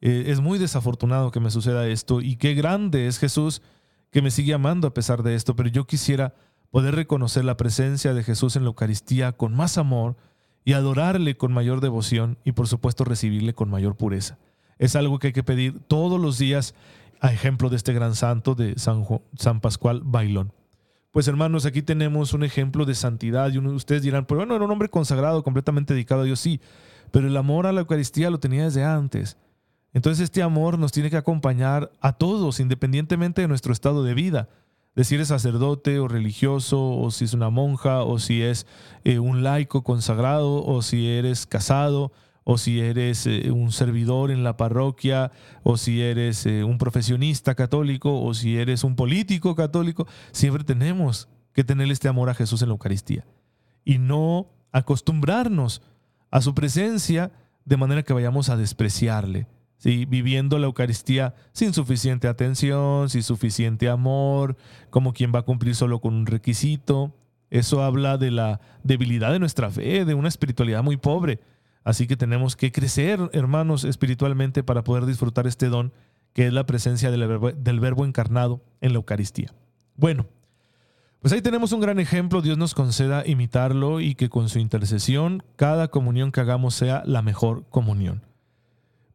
Eh, 0.00 0.24
es 0.26 0.40
muy 0.40 0.58
desafortunado 0.58 1.30
que 1.30 1.40
me 1.40 1.50
suceda 1.50 1.86
esto 1.86 2.20
y 2.20 2.36
qué 2.36 2.54
grande 2.54 3.06
es 3.06 3.18
Jesús 3.18 3.62
que 4.10 4.20
me 4.20 4.30
sigue 4.30 4.52
amando 4.52 4.88
a 4.88 4.94
pesar 4.94 5.22
de 5.22 5.34
esto, 5.34 5.56
pero 5.56 5.68
yo 5.68 5.86
quisiera 5.86 6.34
poder 6.70 6.94
reconocer 6.94 7.44
la 7.44 7.56
presencia 7.56 8.12
de 8.12 8.24
Jesús 8.24 8.56
en 8.56 8.64
la 8.64 8.68
Eucaristía 8.68 9.32
con 9.32 9.54
más 9.54 9.78
amor 9.78 10.16
y 10.64 10.74
adorarle 10.74 11.36
con 11.36 11.52
mayor 11.52 11.80
devoción 11.80 12.38
y 12.44 12.52
por 12.52 12.68
supuesto 12.68 13.04
recibirle 13.04 13.54
con 13.54 13.70
mayor 13.70 13.96
pureza. 13.96 14.38
Es 14.78 14.96
algo 14.96 15.18
que 15.18 15.28
hay 15.28 15.32
que 15.32 15.42
pedir 15.42 15.80
todos 15.86 16.20
los 16.20 16.38
días 16.38 16.74
a 17.20 17.32
ejemplo 17.32 17.70
de 17.70 17.76
este 17.76 17.92
gran 17.92 18.14
santo 18.14 18.54
de 18.54 18.78
San, 18.78 19.04
San 19.36 19.60
Pascual 19.60 20.02
Bailón. 20.04 20.52
Pues 21.12 21.28
hermanos, 21.28 21.66
aquí 21.66 21.82
tenemos 21.82 22.32
un 22.32 22.42
ejemplo 22.42 22.86
de 22.86 22.94
santidad 22.94 23.52
y 23.52 23.58
ustedes 23.58 24.00
dirán, 24.00 24.24
pero 24.24 24.38
bueno, 24.38 24.56
era 24.56 24.64
un 24.64 24.70
hombre 24.70 24.88
consagrado, 24.88 25.44
completamente 25.44 25.92
dedicado 25.92 26.22
a 26.22 26.24
Dios, 26.24 26.40
sí, 26.40 26.58
pero 27.10 27.28
el 27.28 27.36
amor 27.36 27.66
a 27.66 27.72
la 27.72 27.82
Eucaristía 27.82 28.30
lo 28.30 28.40
tenía 28.40 28.64
desde 28.64 28.82
antes. 28.82 29.36
Entonces 29.92 30.24
este 30.24 30.42
amor 30.42 30.78
nos 30.78 30.90
tiene 30.90 31.10
que 31.10 31.18
acompañar 31.18 31.90
a 32.00 32.14
todos, 32.14 32.60
independientemente 32.60 33.42
de 33.42 33.48
nuestro 33.48 33.74
estado 33.74 34.02
de 34.04 34.14
vida. 34.14 34.48
De 34.94 35.04
si 35.04 35.16
eres 35.16 35.28
sacerdote 35.28 35.98
o 35.98 36.08
religioso, 36.08 36.82
o 36.82 37.10
si 37.10 37.26
es 37.26 37.34
una 37.34 37.50
monja, 37.50 38.04
o 38.04 38.18
si 38.18 38.40
es 38.40 38.66
eh, 39.04 39.18
un 39.18 39.42
laico 39.42 39.84
consagrado, 39.84 40.64
o 40.64 40.80
si 40.80 41.08
eres 41.08 41.44
casado, 41.44 42.10
o 42.44 42.58
si 42.58 42.80
eres 42.80 43.26
eh, 43.26 43.50
un 43.50 43.72
servidor 43.72 44.30
en 44.30 44.44
la 44.44 44.56
parroquia, 44.56 45.30
o 45.62 45.76
si 45.76 46.02
eres 46.02 46.46
eh, 46.46 46.64
un 46.64 46.78
profesionista 46.78 47.54
católico, 47.54 48.22
o 48.22 48.34
si 48.34 48.58
eres 48.58 48.84
un 48.84 48.96
político 48.96 49.54
católico, 49.54 50.06
siempre 50.32 50.64
tenemos 50.64 51.28
que 51.52 51.64
tener 51.64 51.90
este 51.90 52.08
amor 52.08 52.30
a 52.30 52.34
Jesús 52.34 52.62
en 52.62 52.68
la 52.68 52.72
Eucaristía 52.72 53.24
y 53.84 53.98
no 53.98 54.48
acostumbrarnos 54.72 55.82
a 56.30 56.40
su 56.40 56.54
presencia 56.54 57.30
de 57.64 57.76
manera 57.76 58.02
que 58.02 58.12
vayamos 58.12 58.48
a 58.48 58.56
despreciarle, 58.56 59.46
¿sí? 59.76 60.06
viviendo 60.06 60.58
la 60.58 60.66
Eucaristía 60.66 61.34
sin 61.52 61.72
suficiente 61.72 62.26
atención, 62.26 63.08
sin 63.10 63.22
suficiente 63.22 63.88
amor, 63.88 64.56
como 64.90 65.12
quien 65.12 65.32
va 65.34 65.40
a 65.40 65.44
cumplir 65.44 65.74
solo 65.74 66.00
con 66.00 66.14
un 66.14 66.26
requisito. 66.26 67.14
Eso 67.50 67.82
habla 67.82 68.16
de 68.16 68.30
la 68.30 68.60
debilidad 68.82 69.30
de 69.30 69.38
nuestra 69.38 69.70
fe, 69.70 70.04
de 70.04 70.14
una 70.14 70.28
espiritualidad 70.28 70.82
muy 70.82 70.96
pobre. 70.96 71.40
Así 71.84 72.06
que 72.06 72.16
tenemos 72.16 72.56
que 72.56 72.72
crecer, 72.72 73.30
hermanos, 73.32 73.84
espiritualmente 73.84 74.62
para 74.62 74.84
poder 74.84 75.06
disfrutar 75.06 75.46
este 75.46 75.68
don 75.68 75.92
que 76.32 76.46
es 76.46 76.52
la 76.52 76.64
presencia 76.64 77.10
del 77.10 77.26
verbo, 77.26 77.52
del 77.52 77.80
verbo 77.80 78.06
encarnado 78.06 78.62
en 78.80 78.92
la 78.92 78.96
Eucaristía. 78.96 79.52
Bueno, 79.96 80.26
pues 81.20 81.32
ahí 81.32 81.42
tenemos 81.42 81.72
un 81.72 81.80
gran 81.80 82.00
ejemplo. 82.00 82.42
Dios 82.42 82.58
nos 82.58 82.74
conceda 82.74 83.26
imitarlo 83.26 84.00
y 84.00 84.14
que 84.14 84.28
con 84.28 84.48
su 84.48 84.58
intercesión 84.58 85.42
cada 85.56 85.88
comunión 85.88 86.32
que 86.32 86.40
hagamos 86.40 86.74
sea 86.74 87.02
la 87.06 87.22
mejor 87.22 87.64
comunión. 87.68 88.22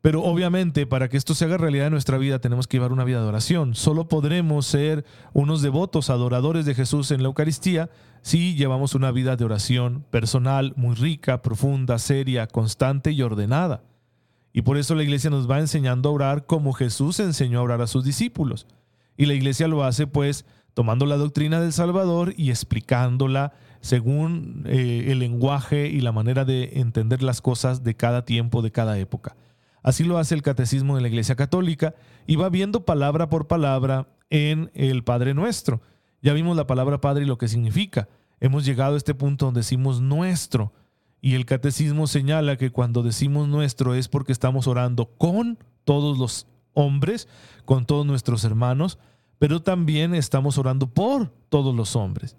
Pero 0.01 0.23
obviamente 0.23 0.85
para 0.85 1.09
que 1.09 1.17
esto 1.17 1.33
se 1.33 1.45
haga 1.45 1.57
realidad 1.57 1.87
en 1.87 1.93
nuestra 1.93 2.17
vida 2.17 2.39
tenemos 2.39 2.67
que 2.67 2.77
llevar 2.77 2.91
una 2.91 3.03
vida 3.03 3.21
de 3.21 3.27
oración. 3.27 3.75
Solo 3.75 4.07
podremos 4.07 4.65
ser 4.67 5.05
unos 5.33 5.61
devotos, 5.61 6.09
adoradores 6.09 6.65
de 6.65 6.75
Jesús 6.75 7.11
en 7.11 7.23
la 7.23 7.27
Eucaristía 7.27 7.89
si 8.21 8.55
llevamos 8.55 8.93
una 8.93 9.11
vida 9.11 9.35
de 9.35 9.45
oración 9.45 10.05
personal, 10.11 10.73
muy 10.75 10.95
rica, 10.95 11.41
profunda, 11.41 11.97
seria, 11.97 12.47
constante 12.47 13.11
y 13.11 13.21
ordenada. 13.21 13.83
Y 14.53 14.63
por 14.63 14.77
eso 14.77 14.95
la 14.95 15.03
iglesia 15.03 15.29
nos 15.29 15.49
va 15.49 15.59
enseñando 15.59 16.09
a 16.09 16.11
orar 16.11 16.45
como 16.45 16.73
Jesús 16.73 17.19
enseñó 17.19 17.59
a 17.59 17.63
orar 17.63 17.81
a 17.81 17.87
sus 17.87 18.03
discípulos. 18.03 18.67
Y 19.15 19.25
la 19.25 19.33
iglesia 19.33 19.67
lo 19.67 19.83
hace 19.83 20.07
pues 20.07 20.45
tomando 20.73 21.05
la 21.05 21.17
doctrina 21.17 21.59
del 21.59 21.73
Salvador 21.73 22.33
y 22.37 22.49
explicándola 22.49 23.53
según 23.81 24.63
eh, 24.67 25.05
el 25.07 25.19
lenguaje 25.19 25.87
y 25.87 26.01
la 26.01 26.11
manera 26.11 26.45
de 26.45 26.71
entender 26.75 27.23
las 27.23 27.41
cosas 27.41 27.83
de 27.83 27.95
cada 27.95 28.25
tiempo, 28.25 28.61
de 28.61 28.71
cada 28.71 28.99
época. 28.99 29.35
Así 29.87 30.03
lo 30.03 30.17
hace 30.17 30.35
el 30.35 30.41
catecismo 30.41 30.97
de 30.97 31.01
la 31.01 31.07
Iglesia 31.07 31.37
Católica 31.37 31.95
y 32.25 32.35
va 32.35 32.49
viendo 32.49 32.83
palabra 32.83 33.29
por 33.29 33.47
palabra 33.47 34.09
en 34.29 34.69
el 34.73 35.05
Padre 35.05 35.33
Nuestro. 35.33 35.79
Ya 36.21 36.33
vimos 36.33 36.57
la 36.57 36.67
palabra 36.67 36.99
Padre 36.99 37.23
y 37.23 37.25
lo 37.25 37.37
que 37.37 37.47
significa. 37.47 38.09
Hemos 38.41 38.65
llegado 38.65 38.95
a 38.95 38.97
este 38.97 39.15
punto 39.15 39.45
donde 39.45 39.61
decimos 39.61 40.01
nuestro. 40.01 40.73
Y 41.21 41.35
el 41.35 41.45
catecismo 41.45 42.05
señala 42.07 42.57
que 42.57 42.69
cuando 42.69 43.01
decimos 43.01 43.47
nuestro 43.47 43.95
es 43.95 44.09
porque 44.09 44.33
estamos 44.33 44.67
orando 44.67 45.05
con 45.17 45.57
todos 45.85 46.17
los 46.17 46.47
hombres, 46.73 47.29
con 47.63 47.85
todos 47.85 48.05
nuestros 48.05 48.43
hermanos, 48.43 48.99
pero 49.39 49.61
también 49.61 50.13
estamos 50.15 50.57
orando 50.57 50.93
por 50.93 51.29
todos 51.47 51.73
los 51.73 51.95
hombres. 51.95 52.35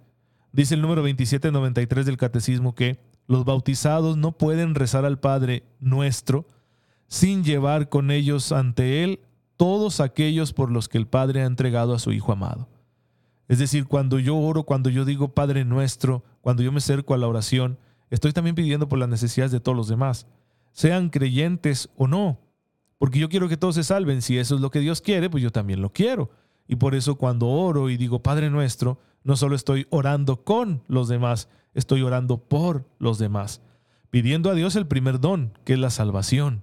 Dice 0.52 0.74
el 0.74 0.82
número 0.82 1.00
2793 1.00 2.04
del 2.04 2.18
catecismo 2.18 2.74
que 2.74 3.00
los 3.26 3.46
bautizados 3.46 4.18
no 4.18 4.32
pueden 4.32 4.74
rezar 4.74 5.06
al 5.06 5.18
Padre 5.18 5.64
nuestro 5.80 6.46
sin 7.08 7.42
llevar 7.42 7.88
con 7.88 8.10
ellos 8.10 8.52
ante 8.52 9.02
Él 9.02 9.20
todos 9.56 10.00
aquellos 10.00 10.52
por 10.52 10.70
los 10.70 10.88
que 10.88 10.98
el 10.98 11.06
Padre 11.06 11.42
ha 11.42 11.46
entregado 11.46 11.94
a 11.94 11.98
su 11.98 12.12
Hijo 12.12 12.32
amado. 12.32 12.68
Es 13.48 13.58
decir, 13.58 13.86
cuando 13.86 14.18
yo 14.18 14.36
oro, 14.36 14.62
cuando 14.62 14.90
yo 14.90 15.04
digo 15.04 15.34
Padre 15.34 15.64
nuestro, 15.64 16.22
cuando 16.42 16.62
yo 16.62 16.70
me 16.70 16.78
acerco 16.78 17.14
a 17.14 17.18
la 17.18 17.26
oración, 17.26 17.78
estoy 18.10 18.32
también 18.32 18.54
pidiendo 18.54 18.88
por 18.88 18.98
las 18.98 19.08
necesidades 19.08 19.50
de 19.50 19.60
todos 19.60 19.76
los 19.76 19.88
demás, 19.88 20.26
sean 20.72 21.08
creyentes 21.08 21.88
o 21.96 22.06
no, 22.06 22.38
porque 22.98 23.18
yo 23.18 23.28
quiero 23.28 23.48
que 23.48 23.56
todos 23.56 23.74
se 23.74 23.84
salven. 23.84 24.22
Si 24.22 24.38
eso 24.38 24.54
es 24.54 24.60
lo 24.60 24.70
que 24.70 24.80
Dios 24.80 25.00
quiere, 25.00 25.30
pues 25.30 25.42
yo 25.42 25.50
también 25.50 25.80
lo 25.80 25.92
quiero. 25.92 26.30
Y 26.66 26.76
por 26.76 26.94
eso 26.94 27.16
cuando 27.16 27.48
oro 27.48 27.88
y 27.88 27.96
digo 27.96 28.22
Padre 28.22 28.50
nuestro, 28.50 29.00
no 29.24 29.34
solo 29.36 29.56
estoy 29.56 29.86
orando 29.90 30.44
con 30.44 30.82
los 30.86 31.08
demás, 31.08 31.48
estoy 31.74 32.02
orando 32.02 32.36
por 32.36 32.86
los 32.98 33.18
demás, 33.18 33.62
pidiendo 34.10 34.50
a 34.50 34.54
Dios 34.54 34.76
el 34.76 34.86
primer 34.86 35.20
don, 35.20 35.52
que 35.64 35.72
es 35.72 35.78
la 35.78 35.90
salvación. 35.90 36.62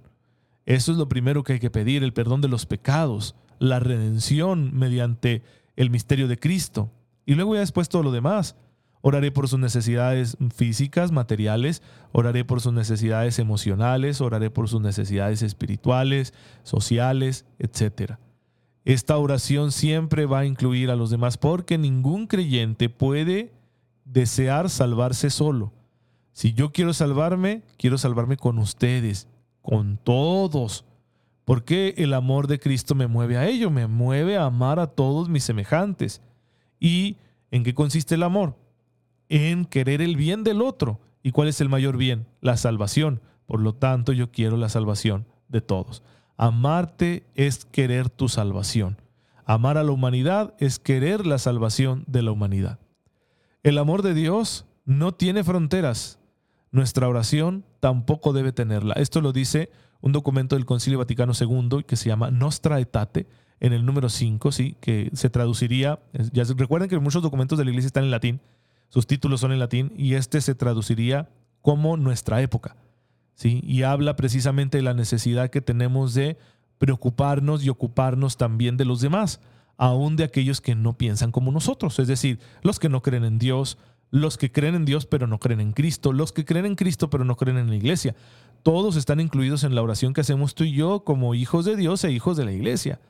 Eso 0.66 0.90
es 0.90 0.98
lo 0.98 1.08
primero 1.08 1.44
que 1.44 1.54
hay 1.54 1.60
que 1.60 1.70
pedir, 1.70 2.02
el 2.02 2.12
perdón 2.12 2.40
de 2.40 2.48
los 2.48 2.66
pecados, 2.66 3.36
la 3.60 3.78
redención 3.78 4.76
mediante 4.76 5.42
el 5.76 5.90
misterio 5.90 6.26
de 6.26 6.38
Cristo. 6.38 6.90
Y 7.24 7.34
luego 7.34 7.54
ya 7.54 7.60
después 7.60 7.88
todo 7.88 8.02
lo 8.02 8.10
demás. 8.10 8.56
Oraré 9.00 9.30
por 9.30 9.46
sus 9.46 9.60
necesidades 9.60 10.36
físicas, 10.52 11.12
materiales, 11.12 11.82
oraré 12.10 12.44
por 12.44 12.60
sus 12.60 12.72
necesidades 12.72 13.38
emocionales, 13.38 14.20
oraré 14.20 14.50
por 14.50 14.68
sus 14.68 14.80
necesidades 14.80 15.42
espirituales, 15.42 16.34
sociales, 16.64 17.46
etc. 17.60 18.14
Esta 18.84 19.16
oración 19.18 19.70
siempre 19.70 20.26
va 20.26 20.40
a 20.40 20.46
incluir 20.46 20.90
a 20.90 20.96
los 20.96 21.10
demás 21.10 21.38
porque 21.38 21.78
ningún 21.78 22.26
creyente 22.26 22.88
puede 22.88 23.52
desear 24.04 24.68
salvarse 24.68 25.30
solo. 25.30 25.72
Si 26.32 26.52
yo 26.54 26.72
quiero 26.72 26.92
salvarme, 26.92 27.62
quiero 27.78 27.98
salvarme 27.98 28.36
con 28.36 28.58
ustedes 28.58 29.28
con 29.66 29.98
todos. 29.98 30.84
Porque 31.44 31.94
el 31.98 32.14
amor 32.14 32.46
de 32.46 32.60
Cristo 32.60 32.94
me 32.94 33.08
mueve 33.08 33.36
a 33.36 33.48
ello, 33.48 33.68
me 33.70 33.88
mueve 33.88 34.36
a 34.36 34.44
amar 34.44 34.78
a 34.78 34.86
todos 34.86 35.28
mis 35.28 35.42
semejantes. 35.42 36.22
¿Y 36.78 37.16
en 37.50 37.64
qué 37.64 37.74
consiste 37.74 38.14
el 38.14 38.22
amor? 38.22 38.56
En 39.28 39.64
querer 39.64 40.02
el 40.02 40.16
bien 40.16 40.44
del 40.44 40.62
otro. 40.62 41.00
¿Y 41.22 41.32
cuál 41.32 41.48
es 41.48 41.60
el 41.60 41.68
mayor 41.68 41.96
bien? 41.96 42.26
La 42.40 42.56
salvación. 42.56 43.20
Por 43.46 43.60
lo 43.60 43.74
tanto, 43.74 44.12
yo 44.12 44.30
quiero 44.30 44.56
la 44.56 44.68
salvación 44.68 45.26
de 45.48 45.60
todos. 45.60 46.04
Amarte 46.36 47.26
es 47.34 47.64
querer 47.64 48.08
tu 48.08 48.28
salvación. 48.28 49.00
Amar 49.44 49.78
a 49.78 49.84
la 49.84 49.92
humanidad 49.92 50.54
es 50.58 50.78
querer 50.78 51.26
la 51.26 51.38
salvación 51.38 52.04
de 52.06 52.22
la 52.22 52.30
humanidad. 52.30 52.78
El 53.64 53.78
amor 53.78 54.02
de 54.02 54.14
Dios 54.14 54.64
no 54.84 55.12
tiene 55.12 55.42
fronteras. 55.42 56.20
Nuestra 56.70 57.08
oración 57.08 57.64
tampoco 57.80 58.32
debe 58.32 58.52
tenerla. 58.52 58.94
Esto 58.94 59.20
lo 59.20 59.32
dice 59.32 59.70
un 60.00 60.12
documento 60.12 60.56
del 60.56 60.66
Concilio 60.66 60.98
Vaticano 60.98 61.32
II 61.38 61.84
que 61.86 61.96
se 61.96 62.08
llama 62.08 62.30
Nostra 62.30 62.76
Aetate, 62.76 63.26
en 63.60 63.72
el 63.72 63.86
número 63.86 64.08
5, 64.08 64.52
¿sí? 64.52 64.76
que 64.80 65.10
se 65.14 65.30
traduciría, 65.30 65.98
ya 66.32 66.44
recuerden 66.56 66.88
que 66.88 66.98
muchos 66.98 67.22
documentos 67.22 67.58
de 67.58 67.64
la 67.64 67.70
iglesia 67.70 67.86
están 67.86 68.04
en 68.04 68.10
latín, 68.10 68.40
sus 68.88 69.06
títulos 69.06 69.40
son 69.40 69.52
en 69.52 69.58
latín, 69.58 69.92
y 69.96 70.14
este 70.14 70.40
se 70.40 70.54
traduciría 70.54 71.28
como 71.62 71.96
nuestra 71.96 72.42
época. 72.42 72.76
¿sí? 73.34 73.60
Y 73.64 73.82
habla 73.82 74.16
precisamente 74.16 74.78
de 74.78 74.82
la 74.82 74.94
necesidad 74.94 75.50
que 75.50 75.60
tenemos 75.60 76.14
de 76.14 76.36
preocuparnos 76.78 77.64
y 77.64 77.70
ocuparnos 77.70 78.36
también 78.36 78.76
de 78.76 78.84
los 78.84 79.00
demás, 79.00 79.40
aún 79.78 80.16
de 80.16 80.24
aquellos 80.24 80.60
que 80.60 80.74
no 80.74 80.96
piensan 80.96 81.32
como 81.32 81.50
nosotros, 81.52 81.98
es 81.98 82.08
decir, 82.08 82.38
los 82.62 82.78
que 82.78 82.88
no 82.88 83.02
creen 83.02 83.24
en 83.24 83.38
Dios, 83.38 83.78
los 84.10 84.36
que 84.36 84.52
creen 84.52 84.74
en 84.74 84.84
Dios 84.84 85.06
pero 85.06 85.26
no 85.26 85.38
creen 85.38 85.60
en 85.60 85.72
Cristo, 85.72 86.12
los 86.12 86.32
que 86.32 86.44
creen 86.44 86.66
en 86.66 86.74
Cristo 86.76 87.10
pero 87.10 87.24
no 87.24 87.36
creen 87.36 87.58
en 87.58 87.68
la 87.68 87.76
iglesia. 87.76 88.14
Todos 88.62 88.96
están 88.96 89.20
incluidos 89.20 89.64
en 89.64 89.74
la 89.74 89.82
oración 89.82 90.12
que 90.12 90.20
hacemos 90.20 90.54
tú 90.54 90.64
y 90.64 90.72
yo 90.72 91.04
como 91.04 91.34
hijos 91.34 91.64
de 91.64 91.76
Dios 91.76 92.02
e 92.04 92.12
hijos 92.12 92.36
de 92.36 92.44
la 92.44 92.52
iglesia. 92.52 93.00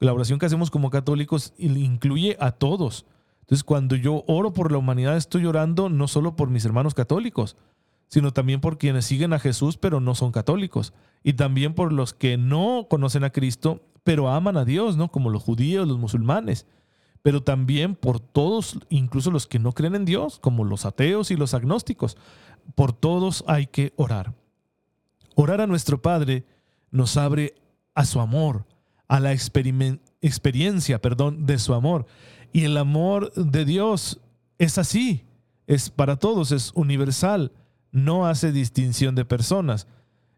La 0.00 0.12
oración 0.12 0.38
que 0.38 0.46
hacemos 0.46 0.70
como 0.70 0.90
católicos 0.90 1.52
incluye 1.58 2.36
a 2.40 2.52
todos. 2.52 3.04
Entonces, 3.40 3.64
cuando 3.64 3.96
yo 3.96 4.24
oro 4.26 4.52
por 4.52 4.70
la 4.70 4.78
humanidad, 4.78 5.16
estoy 5.16 5.46
orando 5.46 5.88
no 5.88 6.06
solo 6.06 6.36
por 6.36 6.50
mis 6.50 6.64
hermanos 6.64 6.94
católicos, 6.94 7.56
sino 8.08 8.32
también 8.32 8.60
por 8.60 8.78
quienes 8.78 9.06
siguen 9.06 9.32
a 9.32 9.38
Jesús 9.38 9.76
pero 9.76 10.00
no 10.00 10.14
son 10.14 10.32
católicos. 10.32 10.92
Y 11.22 11.34
también 11.34 11.74
por 11.74 11.92
los 11.92 12.14
que 12.14 12.36
no 12.36 12.86
conocen 12.88 13.24
a 13.24 13.30
Cristo 13.30 13.82
pero 14.04 14.30
aman 14.30 14.56
a 14.56 14.64
Dios, 14.64 14.96
¿no? 14.96 15.10
Como 15.10 15.30
los 15.30 15.42
judíos, 15.42 15.86
los 15.86 15.98
musulmanes 15.98 16.66
pero 17.22 17.42
también 17.42 17.94
por 17.94 18.20
todos, 18.20 18.78
incluso 18.88 19.30
los 19.30 19.46
que 19.46 19.58
no 19.58 19.72
creen 19.72 19.94
en 19.94 20.04
Dios, 20.04 20.38
como 20.38 20.64
los 20.64 20.84
ateos 20.84 21.30
y 21.30 21.36
los 21.36 21.54
agnósticos. 21.54 22.16
Por 22.74 22.92
todos 22.92 23.44
hay 23.46 23.66
que 23.66 23.92
orar. 23.96 24.34
Orar 25.34 25.60
a 25.60 25.66
nuestro 25.66 26.00
Padre 26.00 26.44
nos 26.90 27.16
abre 27.16 27.54
a 27.94 28.04
su 28.04 28.20
amor, 28.20 28.66
a 29.08 29.20
la 29.20 29.32
experiencia, 29.32 31.00
perdón, 31.00 31.46
de 31.46 31.58
su 31.58 31.74
amor. 31.74 32.06
Y 32.52 32.64
el 32.64 32.76
amor 32.76 33.32
de 33.34 33.64
Dios 33.64 34.20
es 34.58 34.78
así, 34.78 35.24
es 35.66 35.90
para 35.90 36.16
todos, 36.16 36.52
es 36.52 36.72
universal, 36.74 37.52
no 37.90 38.26
hace 38.26 38.52
distinción 38.52 39.14
de 39.14 39.24
personas. 39.24 39.86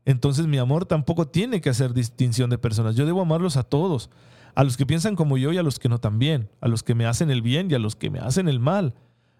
Entonces 0.04 0.46
mi 0.46 0.58
amor 0.58 0.86
tampoco 0.86 1.28
tiene 1.28 1.60
que 1.60 1.70
hacer 1.70 1.92
distinción 1.94 2.50
de 2.50 2.58
personas. 2.58 2.96
Yo 2.96 3.06
debo 3.06 3.20
amarlos 3.20 3.56
a 3.56 3.62
todos 3.62 4.10
a 4.60 4.64
los 4.64 4.76
que 4.76 4.84
piensan 4.84 5.16
como 5.16 5.38
yo 5.38 5.54
y 5.54 5.56
a 5.56 5.62
los 5.62 5.78
que 5.78 5.88
no 5.88 6.00
también, 6.00 6.50
a 6.60 6.68
los 6.68 6.82
que 6.82 6.94
me 6.94 7.06
hacen 7.06 7.30
el 7.30 7.40
bien 7.40 7.70
y 7.70 7.74
a 7.74 7.78
los 7.78 7.96
que 7.96 8.10
me 8.10 8.18
hacen 8.18 8.46
el 8.46 8.60
mal, 8.60 8.92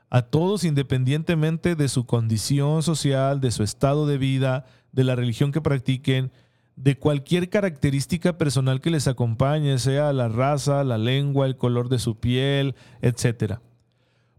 a 0.09 0.23
todos 0.23 0.65
independientemente 0.65 1.77
de 1.77 1.89
su 1.89 2.07
condición 2.07 2.83
social, 2.83 3.39
de 3.43 3.50
su 3.50 3.62
estado 3.62 4.07
de 4.07 4.17
vida, 4.17 4.65
de 4.93 5.05
la 5.05 5.17
religión 5.17 5.53
que 5.53 5.61
practiquen, 5.61 6.33
de 6.75 6.97
cualquier 6.97 7.50
característica 7.50 8.39
personal 8.39 8.81
que 8.81 8.89
les 8.89 9.09
acompañe, 9.09 9.79
sea 9.79 10.15
la 10.15 10.31
raza, 10.31 10.85
la 10.85 10.97
lengua, 10.97 11.45
el 11.45 11.59
color 11.59 11.91
de 11.91 11.99
su 11.99 12.19
piel, 12.19 12.75
etc. 13.03 13.59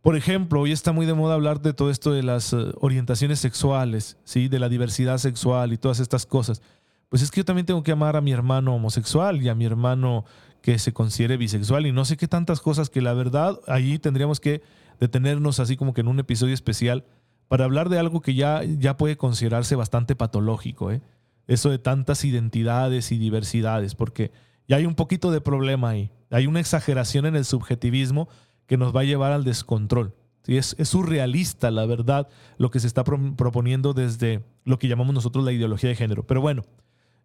Por 0.02 0.16
ejemplo, 0.16 0.62
hoy 0.62 0.72
está 0.72 0.94
muy 0.94 1.06
de 1.06 1.14
moda 1.14 1.36
hablar 1.36 1.62
de 1.62 1.74
todo 1.74 1.92
esto 1.92 2.12
de 2.12 2.24
las 2.24 2.54
eh, 2.54 2.72
orientaciones 2.80 3.38
sexuales, 3.38 4.18
¿sí? 4.24 4.48
de 4.48 4.58
la 4.58 4.68
diversidad 4.68 5.20
sexual 5.20 5.74
y 5.74 5.78
todas 5.78 6.00
estas 6.00 6.26
cosas. 6.26 6.60
Pues 7.08 7.22
es 7.22 7.30
que 7.30 7.42
yo 7.42 7.46
también 7.46 7.66
tengo 7.68 7.84
que 7.84 7.92
amar 7.92 8.16
a 8.16 8.22
mi 8.22 8.32
hermano 8.32 8.74
homosexual 8.74 9.44
y 9.44 9.50
a 9.50 9.54
mi 9.54 9.66
hermano 9.66 10.26
que 10.62 10.78
se 10.80 10.94
considere 10.94 11.38
bisexual 11.38 11.86
y 11.86 11.92
no 11.92 12.06
sé 12.06 12.18
qué 12.18 12.28
tantas 12.28 12.62
cosas 12.62 12.90
que 12.90 13.02
la 13.02 13.14
verdad 13.14 13.60
ahí 13.68 14.00
tendríamos 14.00 14.40
que 14.40 14.62
detenernos 15.00 15.60
así 15.60 15.78
como 15.78 15.94
que 15.94 16.02
en 16.02 16.08
un 16.08 16.20
episodio 16.20 16.54
especial 16.54 17.06
para 17.48 17.66
hablar 17.66 17.90
de 17.90 18.00
algo 18.00 18.22
que 18.22 18.36
ya, 18.36 18.64
ya 18.64 18.98
puede 18.98 19.18
considerarse 19.18 19.76
bastante 19.76 20.16
patológico. 20.16 20.92
¿eh? 20.92 21.02
eso 21.48 21.70
de 21.70 21.80
tantas 21.80 22.24
identidades 22.24 23.12
y 23.12 23.18
diversidades, 23.18 23.96
porque 23.96 24.32
ya 24.68 24.78
hay 24.78 24.86
un 24.86 24.96
poquito 24.96 25.32
de 25.32 25.42
problema 25.42 25.90
ahí. 25.90 26.12
Hay 26.30 26.48
una 26.48 26.60
exageración 26.60 27.26
en 27.26 27.36
el 27.36 27.46
subjetivismo 27.46 28.30
que 28.68 28.78
nos 28.78 28.96
va 28.96 29.02
a 29.02 29.06
llevar 29.06 29.32
al 29.32 29.44
descontrol. 29.44 30.16
Es, 30.48 30.76
surrealista, 30.84 31.70
la 31.70 31.86
verdad, 31.86 32.28
lo 32.58 32.72
que 32.72 32.80
se 32.80 32.88
está 32.88 33.04
proponiendo 33.04 33.94
desde 33.94 34.44
lo 34.64 34.80
que 34.80 34.88
llamamos 34.88 35.14
nosotros 35.14 35.44
la 35.44 35.52
ideología 35.52 35.90
de 35.90 35.96
género. 35.96 36.26
Pero 36.26 36.42
bueno, 36.42 36.64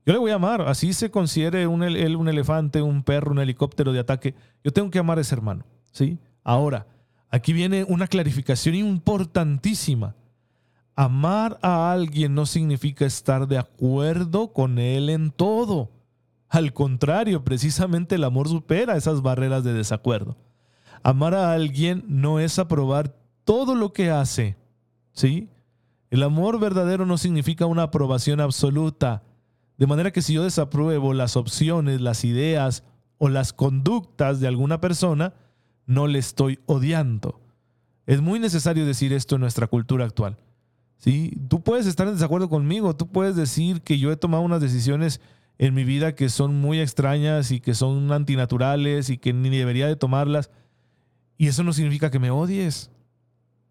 yo 0.06 0.12
le 0.12 0.18
voy 0.20 0.30
a 0.30 0.36
amar, 0.36 0.62
así 0.62 0.92
se 0.92 1.10
considere 1.10 1.66
un, 1.66 1.82
un 1.82 2.28
elefante, 2.28 2.80
un 2.80 3.02
perro, 3.02 3.32
un 3.32 3.40
helicóptero 3.40 3.92
de 3.92 3.98
ataque. 3.98 4.36
Yo 4.62 4.72
tengo 4.72 4.88
que 4.88 5.00
amar 5.00 5.18
a 5.18 5.22
ese 5.22 5.34
hermano. 5.34 5.64
¿sí? 5.90 6.20
Ahora, 6.44 6.86
aquí 7.28 7.52
viene 7.52 7.84
una 7.88 8.06
clarificación 8.06 8.76
importantísima. 8.76 10.14
Amar 10.94 11.58
a 11.60 11.90
alguien 11.90 12.36
no 12.36 12.46
significa 12.46 13.04
estar 13.04 13.48
de 13.48 13.58
acuerdo 13.58 14.52
con 14.52 14.78
él 14.78 15.10
en 15.10 15.32
todo. 15.32 15.90
Al 16.48 16.72
contrario, 16.72 17.42
precisamente 17.42 18.14
el 18.14 18.22
amor 18.22 18.48
supera 18.48 18.96
esas 18.96 19.22
barreras 19.22 19.64
de 19.64 19.72
desacuerdo. 19.72 20.36
Amar 21.02 21.34
a 21.34 21.52
alguien 21.52 22.04
no 22.06 22.38
es 22.38 22.60
aprobar 22.60 23.12
todo 23.44 23.74
lo 23.74 23.92
que 23.92 24.12
hace. 24.12 24.56
¿Sí? 25.12 25.48
El 26.10 26.22
amor 26.22 26.60
verdadero 26.60 27.06
no 27.06 27.18
significa 27.18 27.66
una 27.66 27.82
aprobación 27.82 28.40
absoluta. 28.40 29.24
De 29.78 29.86
manera 29.86 30.10
que 30.10 30.22
si 30.22 30.34
yo 30.34 30.44
desapruebo 30.44 31.12
las 31.12 31.36
opciones, 31.36 32.00
las 32.00 32.24
ideas 32.24 32.84
o 33.18 33.28
las 33.28 33.52
conductas 33.52 34.40
de 34.40 34.48
alguna 34.48 34.80
persona, 34.80 35.34
no 35.86 36.06
le 36.06 36.18
estoy 36.18 36.58
odiando. 36.66 37.40
Es 38.06 38.20
muy 38.20 38.38
necesario 38.38 38.86
decir 38.86 39.12
esto 39.12 39.34
en 39.34 39.42
nuestra 39.42 39.66
cultura 39.66 40.04
actual. 40.04 40.36
¿sí? 40.98 41.36
Tú 41.48 41.62
puedes 41.62 41.86
estar 41.86 42.06
en 42.06 42.14
desacuerdo 42.14 42.48
conmigo, 42.48 42.96
tú 42.96 43.08
puedes 43.08 43.36
decir 43.36 43.82
que 43.82 43.98
yo 43.98 44.12
he 44.12 44.16
tomado 44.16 44.42
unas 44.42 44.60
decisiones 44.60 45.20
en 45.58 45.74
mi 45.74 45.84
vida 45.84 46.14
que 46.14 46.28
son 46.28 46.60
muy 46.60 46.80
extrañas 46.80 47.50
y 47.50 47.60
que 47.60 47.74
son 47.74 48.12
antinaturales 48.12 49.10
y 49.10 49.18
que 49.18 49.32
ni 49.32 49.50
debería 49.50 49.86
de 49.86 49.96
tomarlas. 49.96 50.50
Y 51.38 51.48
eso 51.48 51.62
no 51.62 51.72
significa 51.72 52.10
que 52.10 52.18
me 52.18 52.30
odies. 52.30 52.90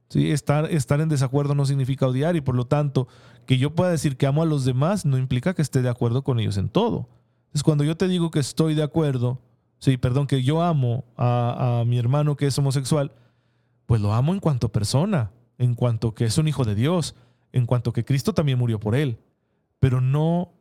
¿Sí? 0.09 0.31
Estar, 0.31 0.71
estar 0.71 1.01
en 1.01 1.09
desacuerdo 1.09 1.55
no 1.55 1.65
significa 1.65 2.07
odiar 2.07 2.35
y 2.35 2.41
por 2.41 2.55
lo 2.55 2.65
tanto 2.65 3.07
que 3.45 3.57
yo 3.57 3.73
pueda 3.73 3.91
decir 3.91 4.17
que 4.17 4.27
amo 4.27 4.43
a 4.43 4.45
los 4.45 4.65
demás 4.65 5.05
no 5.05 5.17
implica 5.17 5.53
que 5.53 5.61
esté 5.61 5.81
de 5.81 5.89
acuerdo 5.89 6.23
con 6.23 6.39
ellos 6.39 6.57
en 6.57 6.69
todo. 6.69 7.09
Es 7.53 7.63
cuando 7.63 7.83
yo 7.83 7.97
te 7.97 8.07
digo 8.07 8.31
que 8.31 8.39
estoy 8.39 8.75
de 8.75 8.83
acuerdo, 8.83 9.41
sí, 9.79 9.97
perdón, 9.97 10.27
que 10.27 10.43
yo 10.43 10.61
amo 10.61 11.05
a, 11.17 11.79
a 11.79 11.85
mi 11.85 11.97
hermano 11.97 12.35
que 12.35 12.47
es 12.47 12.57
homosexual, 12.57 13.13
pues 13.85 14.01
lo 14.01 14.13
amo 14.13 14.33
en 14.33 14.39
cuanto 14.39 14.71
persona, 14.71 15.31
en 15.57 15.73
cuanto 15.75 16.13
que 16.13 16.25
es 16.25 16.37
un 16.37 16.47
hijo 16.47 16.65
de 16.65 16.75
Dios, 16.75 17.15
en 17.51 17.65
cuanto 17.65 17.93
que 17.93 18.03
Cristo 18.05 18.33
también 18.33 18.59
murió 18.59 18.79
por 18.79 18.95
él. 18.95 19.17
Pero 19.79 20.01
no 20.01 20.51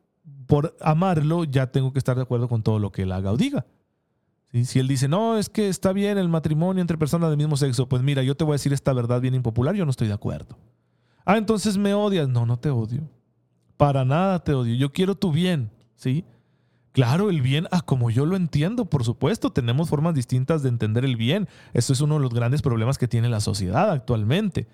por 0.47 0.77
amarlo 0.81 1.45
ya 1.45 1.67
tengo 1.69 1.93
que 1.93 1.99
estar 1.99 2.17
de 2.17 2.23
acuerdo 2.23 2.49
con 2.49 2.63
todo 2.63 2.79
lo 2.79 2.93
que 2.93 3.03
él 3.03 3.13
haga 3.13 3.33
o 3.33 3.37
diga. 3.37 3.67
Si 4.63 4.79
él 4.79 4.87
dice, 4.87 5.09
no, 5.09 5.37
es 5.37 5.49
que 5.49 5.69
está 5.69 5.93
bien 5.93 6.17
el 6.17 6.29
matrimonio 6.29 6.81
entre 6.81 6.97
personas 6.97 7.29
del 7.29 7.37
mismo 7.37 7.57
sexo, 7.57 7.89
pues 7.89 8.03
mira, 8.03 8.23
yo 8.23 8.37
te 8.37 8.45
voy 8.45 8.53
a 8.53 8.55
decir 8.55 8.73
esta 8.73 8.93
verdad 8.93 9.21
bien 9.21 9.35
impopular, 9.35 9.75
yo 9.75 9.85
no 9.85 9.91
estoy 9.91 10.07
de 10.07 10.15
acuerdo. 10.15 10.57
Ah, 11.25 11.39
entonces 11.39 11.77
me 11.77 11.93
odias. 11.95 12.29
No, 12.29 12.47
no 12.47 12.57
te 12.57 12.71
odio. 12.71 13.09
Para 13.77 14.05
nada 14.05 14.45
te 14.45 14.55
odio. 14.55 14.75
Yo 14.77 14.93
quiero 14.93 15.17
tu 15.17 15.33
bien, 15.33 15.71
¿sí? 15.97 16.25
Claro, 16.93 17.31
el 17.31 17.43
bien, 17.43 17.67
ah, 17.73 17.81
como 17.81 18.11
yo 18.11 18.25
lo 18.25 18.37
entiendo, 18.37 18.85
por 18.85 19.03
supuesto, 19.03 19.51
tenemos 19.51 19.89
formas 19.89 20.15
distintas 20.15 20.63
de 20.63 20.69
entender 20.69 21.05
el 21.05 21.17
bien. 21.17 21.49
Eso 21.73 21.93
es 21.93 22.01
uno 22.01 22.15
de 22.15 22.21
los 22.21 22.33
grandes 22.33 22.63
problemas 22.63 22.99
que 22.99 23.09
tiene 23.09 23.29
la 23.29 23.41
sociedad 23.41 23.91
actualmente, 23.91 24.69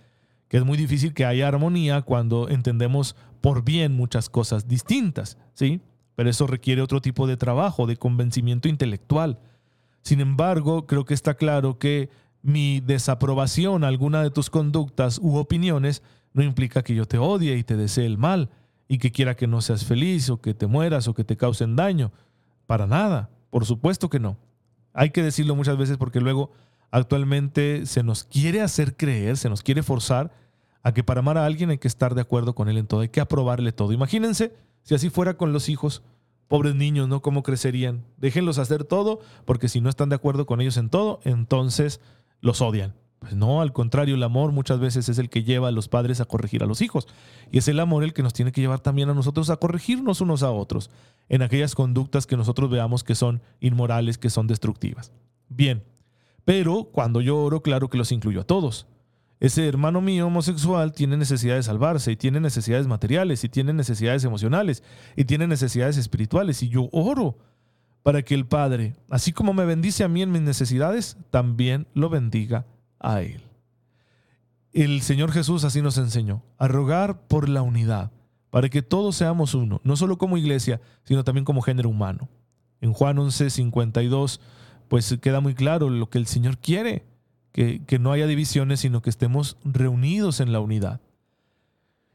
que 0.49 0.58
es 0.58 0.64
muy 0.64 0.76
difícil 0.76 1.14
que 1.14 1.25
haya 1.25 1.49
armonía 1.49 2.02
cuando 2.02 2.50
entendemos 2.50 3.16
por 3.40 3.64
bien 3.64 3.94
muchas 3.94 4.28
cosas 4.28 4.68
distintas, 4.68 5.38
¿sí? 5.54 5.80
Pero 6.14 6.28
eso 6.28 6.46
requiere 6.46 6.82
otro 6.82 7.00
tipo 7.00 7.26
de 7.26 7.38
trabajo, 7.38 7.87
de 7.87 7.96
convencimiento 7.96 8.68
intelectual. 8.68 9.38
Sin 10.02 10.21
embargo, 10.21 10.87
creo 10.87 11.04
que 11.04 11.14
está 11.14 11.35
claro 11.35 11.78
que 11.78 12.11
mi 12.42 12.80
desaprobación 12.80 13.85
a 13.85 13.88
alguna 13.88 14.23
de 14.23 14.30
tus 14.30 14.50
conductas 14.50 15.19
u 15.23 15.37
opiniones 15.37 16.03
no 16.33 16.42
implica 16.42 16.83
que 16.83 16.94
yo 16.94 17.07
te 17.07 17.18
odie 17.18 17.57
y 17.57 17.64
te 17.64 17.77
desee 17.77 18.07
el 18.07 18.18
mal 18.18 18.51
y 18.88 18.98
que 18.98 19.12
quiera 19.12 19.37
que 19.37 19.46
no 19.46 19.61
seas 19.61 19.85
feliz 19.85 20.31
o 20.31 20.40
que 20.40 20.55
te 20.55 20.66
mueras 20.66 21.07
o 21.09 21.14
que 21.14 21.24
te 21.24 21.37
causen 21.37 21.77
daño. 21.77 22.12
Para 22.66 22.87
nada, 22.87 23.31
por 23.51 23.66
supuesto 23.66 24.09
que 24.09 24.20
no. 24.20 24.37
Hay 24.92 25.11
que 25.11 25.22
decirlo 25.22 25.55
muchas 25.55 25.77
veces 25.77 25.96
porque 25.96 26.20
luego 26.20 26.51
actualmente 26.90 27.87
se 27.87 28.03
nos 28.03 28.24
quiere 28.24 28.62
hacer 28.62 28.96
creer, 28.96 29.37
se 29.37 29.48
nos 29.48 29.62
quiere 29.62 29.83
forzar 29.83 30.33
a 30.83 30.92
que 30.92 31.05
para 31.05 31.20
amar 31.20 31.37
a 31.38 31.46
alguien 31.46 31.70
hay 31.70 31.79
que 31.79 31.88
estar 31.88 32.14
de 32.14 32.22
acuerdo 32.22 32.55
con 32.55 32.68
él 32.68 32.79
en 32.79 32.87
todo, 32.87 33.01
hay 33.01 33.09
que 33.09 33.20
aprobarle 33.20 33.72
todo. 33.72 33.92
Imagínense 33.92 34.55
si 34.83 34.94
así 34.94 35.11
fuera 35.11 35.37
con 35.37 35.53
los 35.53 35.68
hijos, 35.68 36.03
pobres 36.50 36.74
niños, 36.74 37.08
¿no? 37.08 37.22
¿Cómo 37.22 37.44
crecerían? 37.44 38.04
Déjenlos 38.16 38.58
hacer 38.58 38.82
todo, 38.82 39.20
porque 39.44 39.68
si 39.68 39.80
no 39.80 39.88
están 39.88 40.08
de 40.08 40.16
acuerdo 40.16 40.46
con 40.46 40.60
ellos 40.60 40.76
en 40.78 40.90
todo, 40.90 41.20
entonces 41.22 42.00
los 42.40 42.60
odian. 42.60 42.92
Pues 43.20 43.36
no, 43.36 43.60
al 43.60 43.72
contrario, 43.72 44.16
el 44.16 44.22
amor 44.24 44.50
muchas 44.50 44.80
veces 44.80 45.08
es 45.08 45.18
el 45.18 45.30
que 45.30 45.44
lleva 45.44 45.68
a 45.68 45.70
los 45.70 45.86
padres 45.86 46.20
a 46.20 46.24
corregir 46.24 46.64
a 46.64 46.66
los 46.66 46.82
hijos. 46.82 47.06
Y 47.52 47.58
es 47.58 47.68
el 47.68 47.78
amor 47.78 48.02
el 48.02 48.12
que 48.12 48.24
nos 48.24 48.32
tiene 48.32 48.50
que 48.50 48.60
llevar 48.60 48.80
también 48.80 49.08
a 49.10 49.14
nosotros 49.14 49.48
a 49.48 49.58
corregirnos 49.58 50.20
unos 50.20 50.42
a 50.42 50.50
otros 50.50 50.90
en 51.28 51.42
aquellas 51.42 51.76
conductas 51.76 52.26
que 52.26 52.36
nosotros 52.36 52.68
veamos 52.68 53.04
que 53.04 53.14
son 53.14 53.42
inmorales, 53.60 54.18
que 54.18 54.28
son 54.28 54.48
destructivas. 54.48 55.12
Bien, 55.48 55.84
pero 56.44 56.88
cuando 56.90 57.20
yo 57.20 57.38
oro, 57.40 57.62
claro 57.62 57.88
que 57.88 57.98
los 57.98 58.10
incluyo 58.10 58.40
a 58.40 58.44
todos. 58.44 58.88
Ese 59.40 59.66
hermano 59.66 60.03
mío 60.03 60.26
homosexual 60.26 60.92
tiene 60.92 61.16
necesidad 61.16 61.55
de 61.55 61.62
salvarse 61.62 62.12
y 62.12 62.16
tiene 62.16 62.40
necesidades 62.40 62.87
materiales 62.87 63.42
y 63.42 63.48
tiene 63.48 63.72
necesidades 63.72 64.22
emocionales 64.24 64.83
y 65.16 65.24
tiene 65.24 65.46
necesidades 65.46 65.96
espirituales 65.96 66.62
y 66.62 66.68
yo 66.68 66.90
oro 66.92 67.38
para 68.03 68.22
que 68.22 68.35
el 68.35 68.46
Padre, 68.46 68.96
así 69.09 69.33
como 69.33 69.55
me 69.55 69.64
bendice 69.64 70.05
a 70.05 70.09
mí 70.09 70.20
en 70.20 70.31
mis 70.31 70.42
necesidades, 70.42 71.16
también 71.31 71.87
lo 71.94 72.11
bendiga 72.11 72.66
a 72.98 73.22
Él. 73.22 73.42
El 74.72 75.00
Señor 75.00 75.33
Jesús 75.33 75.64
así 75.64 75.81
nos 75.81 75.96
enseñó, 75.96 76.42
a 76.59 76.68
rogar 76.68 77.26
por 77.26 77.48
la 77.48 77.62
unidad, 77.62 78.12
para 78.50 78.68
que 78.68 78.83
todos 78.83 79.16
seamos 79.16 79.55
uno, 79.55 79.81
no 79.85 79.96
solo 79.96 80.18
como 80.18 80.37
iglesia, 80.37 80.81
sino 81.05 81.24
también 81.24 81.44
como 81.44 81.62
género 81.62 81.88
humano. 81.88 82.29
En 82.81 82.92
Juan 82.92 83.18
11, 83.18 83.50
52, 83.50 84.40
pues 84.88 85.16
queda 85.20 85.40
muy 85.40 85.55
claro 85.55 85.90
lo 85.90 86.09
que 86.09 86.18
el 86.18 86.26
Señor 86.26 86.59
quiere, 86.59 87.05
que, 87.52 87.98
no 87.98 88.12
haya 88.12 88.26
divisiones, 88.26 88.80
sino 88.80 89.02
que 89.02 89.10
estemos 89.10 89.56
reunidos 89.64 90.40
en 90.40 90.52
la 90.52 90.60
unidad. 90.60 91.00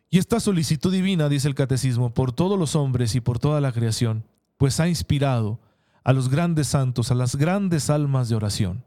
Y 0.10 0.18
esta 0.18 0.40
solicitud 0.40 0.92
divina, 0.92 1.30
dice 1.30 1.48
el 1.48 1.56
catecismo, 1.56 2.14
por 2.14 2.32
todos 2.32 2.58
los 2.58 2.76
hombres 2.76 3.16
y 3.16 3.22
por 3.22 3.40
toda 3.40 3.60
la 3.60 3.72
creación, 3.72 4.24
pues 4.58 4.80
ha 4.80 4.88
inspirado 4.88 5.60
a 6.04 6.14
los 6.14 6.30
grandes 6.30 6.68
santos, 6.68 7.12
a 7.12 7.16
las 7.16 7.36
grandes 7.36 7.90
almas 7.90 8.30
de 8.30 8.36
oración. 8.36 8.84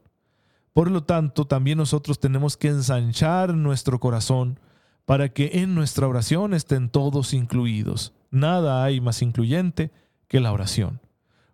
Por 0.73 0.89
lo 0.89 1.03
tanto, 1.03 1.45
también 1.45 1.77
nosotros 1.77 2.19
tenemos 2.19 2.57
que 2.57 2.69
ensanchar 2.69 3.53
nuestro 3.53 3.99
corazón 3.99 4.59
para 5.05 5.29
que 5.29 5.51
en 5.61 5.75
nuestra 5.75 6.07
oración 6.07 6.53
estén 6.53 6.89
todos 6.89 7.33
incluidos. 7.33 8.13
Nada 8.31 8.83
hay 8.83 9.01
más 9.01 9.21
incluyente 9.21 9.91
que 10.27 10.39
la 10.39 10.51
oración. 10.51 11.01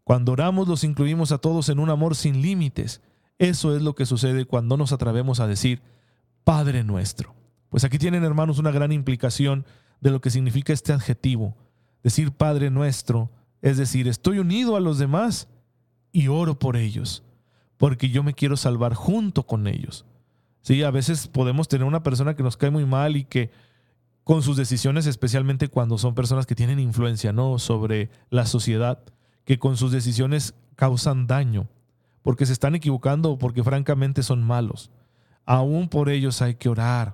Cuando 0.04 0.34
oramos 0.34 0.68
los 0.68 0.84
incluimos 0.84 1.32
a 1.32 1.40
todos 1.40 1.70
en 1.70 1.80
un 1.80 1.90
amor 1.90 2.16
sin 2.16 2.42
límites. 2.42 3.02
Eso 3.38 3.76
es 3.76 3.82
lo 3.82 3.96
que 3.96 4.06
sucede 4.06 4.46
cuando 4.46 4.78
nos 4.78 4.92
atrevemos 4.92 5.40
a 5.40 5.48
decir 5.48 5.82
Padre 6.44 6.84
nuestro. 6.84 7.36
Pues 7.70 7.84
aquí 7.84 7.98
tienen 7.98 8.24
hermanos 8.24 8.60
una 8.60 8.72
gran 8.72 8.92
implicación 8.92 9.66
de 10.02 10.12
lo 10.12 10.22
que 10.22 10.30
significa 10.30 10.74
este 10.74 10.94
adjetivo. 10.94 11.56
Decir 12.04 12.32
Padre 12.32 12.70
nuestro, 12.70 13.32
es 13.62 13.78
decir, 13.78 14.08
estoy 14.08 14.40
unido 14.40 14.76
a 14.76 14.80
los 14.80 15.00
demás 15.00 15.48
y 16.12 16.28
oro 16.28 16.60
por 16.60 16.78
ellos 16.78 17.24
porque 17.78 18.10
yo 18.10 18.24
me 18.24 18.34
quiero 18.34 18.58
salvar 18.58 18.94
junto 18.94 19.46
con 19.46 19.68
ellos. 19.68 20.06
Sí, 20.62 20.84
a 20.84 20.92
veces 20.92 21.28
podemos 21.28 21.68
tener 21.68 21.86
una 21.86 22.04
persona 22.04 22.36
que 22.36 22.44
nos 22.44 22.58
cae 22.58 22.72
muy 22.72 22.86
mal 22.86 23.16
y 23.16 23.26
que 23.26 23.52
con 24.24 24.42
sus 24.42 24.58
decisiones, 24.58 25.06
especialmente 25.06 25.68
cuando 25.68 25.98
son 25.98 26.16
personas 26.16 26.48
que 26.48 26.56
tienen 26.56 26.80
influencia 26.80 27.32
¿no? 27.32 27.60
sobre 27.60 28.10
la 28.30 28.46
sociedad, 28.48 29.04
que 29.44 29.60
con 29.60 29.78
sus 29.78 29.92
decisiones 29.92 30.56
causan 30.76 31.28
daño, 31.28 31.68
porque 32.26 32.48
se 32.48 32.54
están 32.54 32.74
equivocando 32.74 33.30
o 33.30 33.38
porque 33.38 33.64
francamente 33.64 34.24
son 34.24 34.42
malos. 34.42 34.90
Aún 35.46 35.90
por 35.90 36.10
ellos 36.10 36.42
hay 36.42 36.56
que 36.56 36.70
orar. 36.70 37.14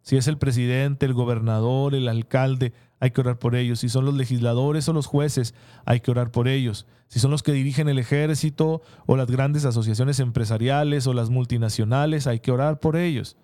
Si 0.00 0.16
es 0.16 0.28
el 0.28 0.38
presidente, 0.38 1.04
el 1.04 1.12
gobernador, 1.12 1.94
el 1.94 2.08
alcalde, 2.08 2.72
hay 2.98 3.10
que 3.10 3.20
orar 3.20 3.38
por 3.38 3.54
ellos. 3.54 3.80
Si 3.80 3.90
son 3.90 4.06
los 4.06 4.14
legisladores 4.14 4.88
o 4.88 4.94
los 4.94 5.04
jueces, 5.04 5.54
hay 5.84 6.00
que 6.00 6.10
orar 6.10 6.30
por 6.30 6.48
ellos. 6.48 6.86
Si 7.06 7.20
son 7.20 7.32
los 7.32 7.42
que 7.42 7.52
dirigen 7.52 7.90
el 7.90 7.98
ejército 7.98 8.80
o 9.04 9.18
las 9.18 9.26
grandes 9.26 9.66
asociaciones 9.66 10.20
empresariales 10.20 11.06
o 11.06 11.12
las 11.12 11.28
multinacionales, 11.28 12.26
hay 12.26 12.40
que 12.40 12.50
orar 12.50 12.80
por 12.80 12.96
ellos. 12.96 13.36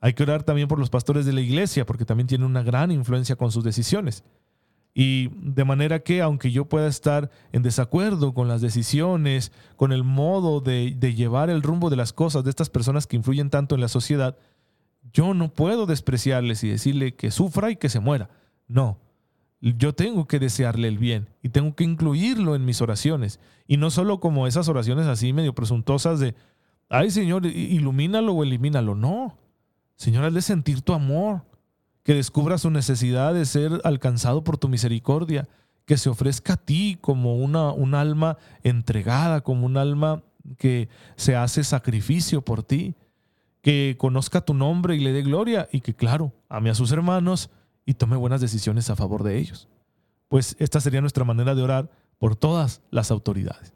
Hay 0.00 0.14
que 0.14 0.24
orar 0.24 0.42
también 0.42 0.66
por 0.66 0.80
los 0.80 0.90
pastores 0.90 1.24
de 1.24 1.34
la 1.34 1.40
iglesia, 1.40 1.86
porque 1.86 2.04
también 2.04 2.26
tienen 2.26 2.48
una 2.48 2.64
gran 2.64 2.90
influencia 2.90 3.36
con 3.36 3.52
sus 3.52 3.62
decisiones. 3.62 4.24
Y 4.94 5.28
de 5.36 5.64
manera 5.64 6.00
que, 6.00 6.20
aunque 6.20 6.50
yo 6.50 6.66
pueda 6.66 6.86
estar 6.86 7.30
en 7.52 7.62
desacuerdo 7.62 8.34
con 8.34 8.48
las 8.48 8.60
decisiones, 8.60 9.52
con 9.76 9.92
el 9.92 10.04
modo 10.04 10.60
de, 10.60 10.94
de 10.96 11.14
llevar 11.14 11.48
el 11.48 11.62
rumbo 11.62 11.88
de 11.88 11.96
las 11.96 12.12
cosas 12.12 12.44
de 12.44 12.50
estas 12.50 12.68
personas 12.68 13.06
que 13.06 13.16
influyen 13.16 13.48
tanto 13.48 13.74
en 13.74 13.80
la 13.80 13.88
sociedad, 13.88 14.36
yo 15.12 15.32
no 15.34 15.52
puedo 15.52 15.86
despreciarles 15.86 16.62
y 16.62 16.68
decirle 16.68 17.14
que 17.14 17.30
sufra 17.30 17.70
y 17.70 17.76
que 17.76 17.88
se 17.88 18.00
muera 18.00 18.28
no. 18.72 18.98
yo 19.60 19.94
tengo 19.94 20.26
que 20.26 20.38
desearle 20.38 20.88
el 20.88 20.98
bien 20.98 21.28
y 21.42 21.50
tengo 21.50 21.74
que 21.74 21.84
incluirlo 21.84 22.54
en 22.54 22.64
mis 22.64 22.80
oraciones. 22.80 23.38
Y 23.66 23.76
no 23.76 23.90
solo 23.90 24.18
como 24.18 24.46
esas 24.46 24.68
oraciones 24.68 25.06
así 25.06 25.32
medio 25.32 25.54
presuntuosas 25.54 26.18
de, 26.20 26.34
ay 26.88 27.10
Señor, 27.10 27.46
ilumínalo 27.46 28.32
o 28.32 28.42
elimínalo. 28.42 28.94
No, 28.94 29.38
Señor, 29.96 30.24
hazle 30.24 30.42
sentir 30.42 30.80
tu 30.80 30.94
amor, 30.94 31.42
que 32.02 32.14
descubra 32.14 32.58
su 32.58 32.70
necesidad 32.70 33.34
de 33.34 33.46
ser 33.46 33.80
alcanzado 33.84 34.42
por 34.44 34.58
tu 34.58 34.68
misericordia, 34.68 35.48
que 35.84 35.96
se 35.96 36.08
ofrezca 36.08 36.54
a 36.54 36.56
ti 36.56 36.98
como 37.00 37.36
una, 37.36 37.72
un 37.72 37.94
alma 37.94 38.38
entregada, 38.62 39.42
como 39.42 39.66
un 39.66 39.76
alma 39.76 40.22
que 40.58 40.88
se 41.16 41.36
hace 41.36 41.64
sacrificio 41.64 42.42
por 42.42 42.62
ti, 42.62 42.94
que 43.60 43.96
conozca 43.98 44.40
tu 44.40 44.54
nombre 44.54 44.96
y 44.96 45.00
le 45.00 45.12
dé 45.12 45.22
gloria 45.22 45.68
y 45.70 45.80
que, 45.80 45.94
claro, 45.94 46.32
ame 46.48 46.70
a 46.70 46.74
sus 46.74 46.90
hermanos 46.90 47.50
y 47.86 47.94
tome 47.94 48.16
buenas 48.16 48.40
decisiones 48.40 48.90
a 48.90 48.96
favor 48.96 49.22
de 49.22 49.38
ellos. 49.38 49.68
Pues 50.28 50.56
esta 50.58 50.80
sería 50.80 51.00
nuestra 51.00 51.24
manera 51.24 51.54
de 51.54 51.62
orar 51.62 51.90
por 52.18 52.34
todas 52.34 52.82
las 52.90 53.10
autoridades. 53.10 53.74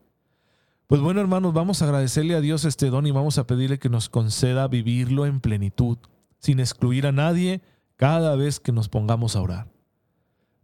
Pues 0.86 1.00
bueno, 1.00 1.20
hermanos, 1.20 1.52
vamos 1.52 1.82
a 1.82 1.84
agradecerle 1.84 2.34
a 2.34 2.40
Dios 2.40 2.64
este 2.64 2.90
don 2.90 3.06
y 3.06 3.10
vamos 3.10 3.38
a 3.38 3.46
pedirle 3.46 3.78
que 3.78 3.88
nos 3.88 4.08
conceda 4.08 4.68
vivirlo 4.68 5.26
en 5.26 5.40
plenitud, 5.40 5.98
sin 6.38 6.60
excluir 6.60 7.06
a 7.06 7.12
nadie 7.12 7.60
cada 7.96 8.36
vez 8.36 8.60
que 8.60 8.72
nos 8.72 8.88
pongamos 8.88 9.36
a 9.36 9.40
orar. 9.40 9.72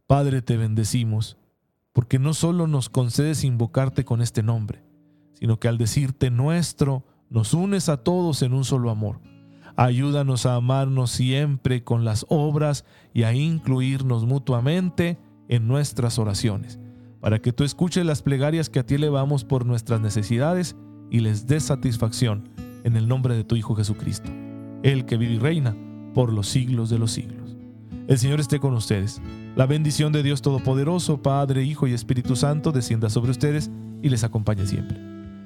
Padre, 0.06 0.42
te 0.42 0.56
bendecimos, 0.56 1.38
porque 1.92 2.18
no 2.18 2.34
solo 2.34 2.66
nos 2.66 2.88
concedes 2.88 3.44
invocarte 3.44 4.04
con 4.04 4.20
este 4.20 4.42
nombre, 4.42 4.84
sino 5.32 5.58
que 5.58 5.68
al 5.68 5.78
decirte 5.78 6.30
nuestro, 6.30 7.04
nos 7.30 7.54
unes 7.54 7.88
a 7.88 7.96
todos 7.96 8.42
en 8.42 8.52
un 8.52 8.64
solo 8.64 8.90
amor. 8.90 9.20
Ayúdanos 9.76 10.44
a 10.44 10.54
amarnos 10.54 11.10
siempre 11.10 11.82
con 11.82 12.04
las 12.04 12.26
obras 12.28 12.84
y 13.14 13.22
a 13.22 13.32
incluirnos 13.32 14.26
mutuamente 14.26 15.18
en 15.48 15.66
nuestras 15.66 16.18
oraciones, 16.18 16.78
para 17.20 17.40
que 17.40 17.54
tú 17.54 17.64
escuches 17.64 18.04
las 18.04 18.20
plegarias 18.20 18.68
que 18.68 18.80
a 18.80 18.86
ti 18.86 18.96
elevamos 18.96 19.44
por 19.44 19.64
nuestras 19.64 20.00
necesidades 20.00 20.76
y 21.10 21.20
les 21.20 21.46
des 21.46 21.62
satisfacción 21.62 22.50
en 22.84 22.96
el 22.96 23.08
nombre 23.08 23.34
de 23.34 23.44
tu 23.44 23.56
Hijo 23.56 23.74
Jesucristo, 23.74 24.30
el 24.82 25.06
que 25.06 25.16
vive 25.16 25.34
y 25.34 25.38
reina 25.38 25.74
por 26.14 26.32
los 26.32 26.48
siglos 26.48 26.90
de 26.90 26.98
los 26.98 27.12
siglos. 27.12 27.56
El 28.08 28.18
Señor 28.18 28.40
esté 28.40 28.58
con 28.58 28.74
ustedes. 28.74 29.22
La 29.56 29.66
bendición 29.66 30.12
de 30.12 30.22
Dios 30.22 30.42
Todopoderoso, 30.42 31.22
Padre, 31.22 31.62
Hijo 31.62 31.86
y 31.86 31.92
Espíritu 31.92 32.36
Santo, 32.36 32.72
descienda 32.72 33.10
sobre 33.10 33.30
ustedes 33.30 33.70
y 34.02 34.08
les 34.08 34.24
acompañe 34.24 34.66
siempre. 34.66 34.98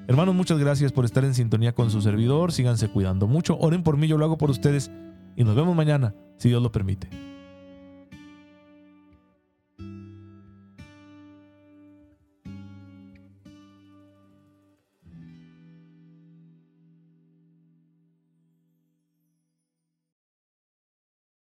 Hermanos, 0.08 0.34
muchas 0.34 0.58
gracias 0.58 0.92
por 0.92 1.04
estar 1.04 1.24
en 1.24 1.34
sintonía 1.34 1.74
con 1.74 1.90
su 1.90 2.00
servidor. 2.00 2.52
Síganse 2.52 2.88
cuidando 2.88 3.26
mucho. 3.26 3.58
Oren 3.58 3.82
por 3.82 3.96
mí, 3.96 4.06
yo 4.06 4.16
lo 4.18 4.24
hago 4.24 4.38
por 4.38 4.50
ustedes. 4.50 4.90
Y 5.36 5.44
nos 5.44 5.56
vemos 5.56 5.76
mañana, 5.76 6.14
si 6.38 6.48
Dios 6.48 6.62
lo 6.62 6.72
permite. 6.72 7.08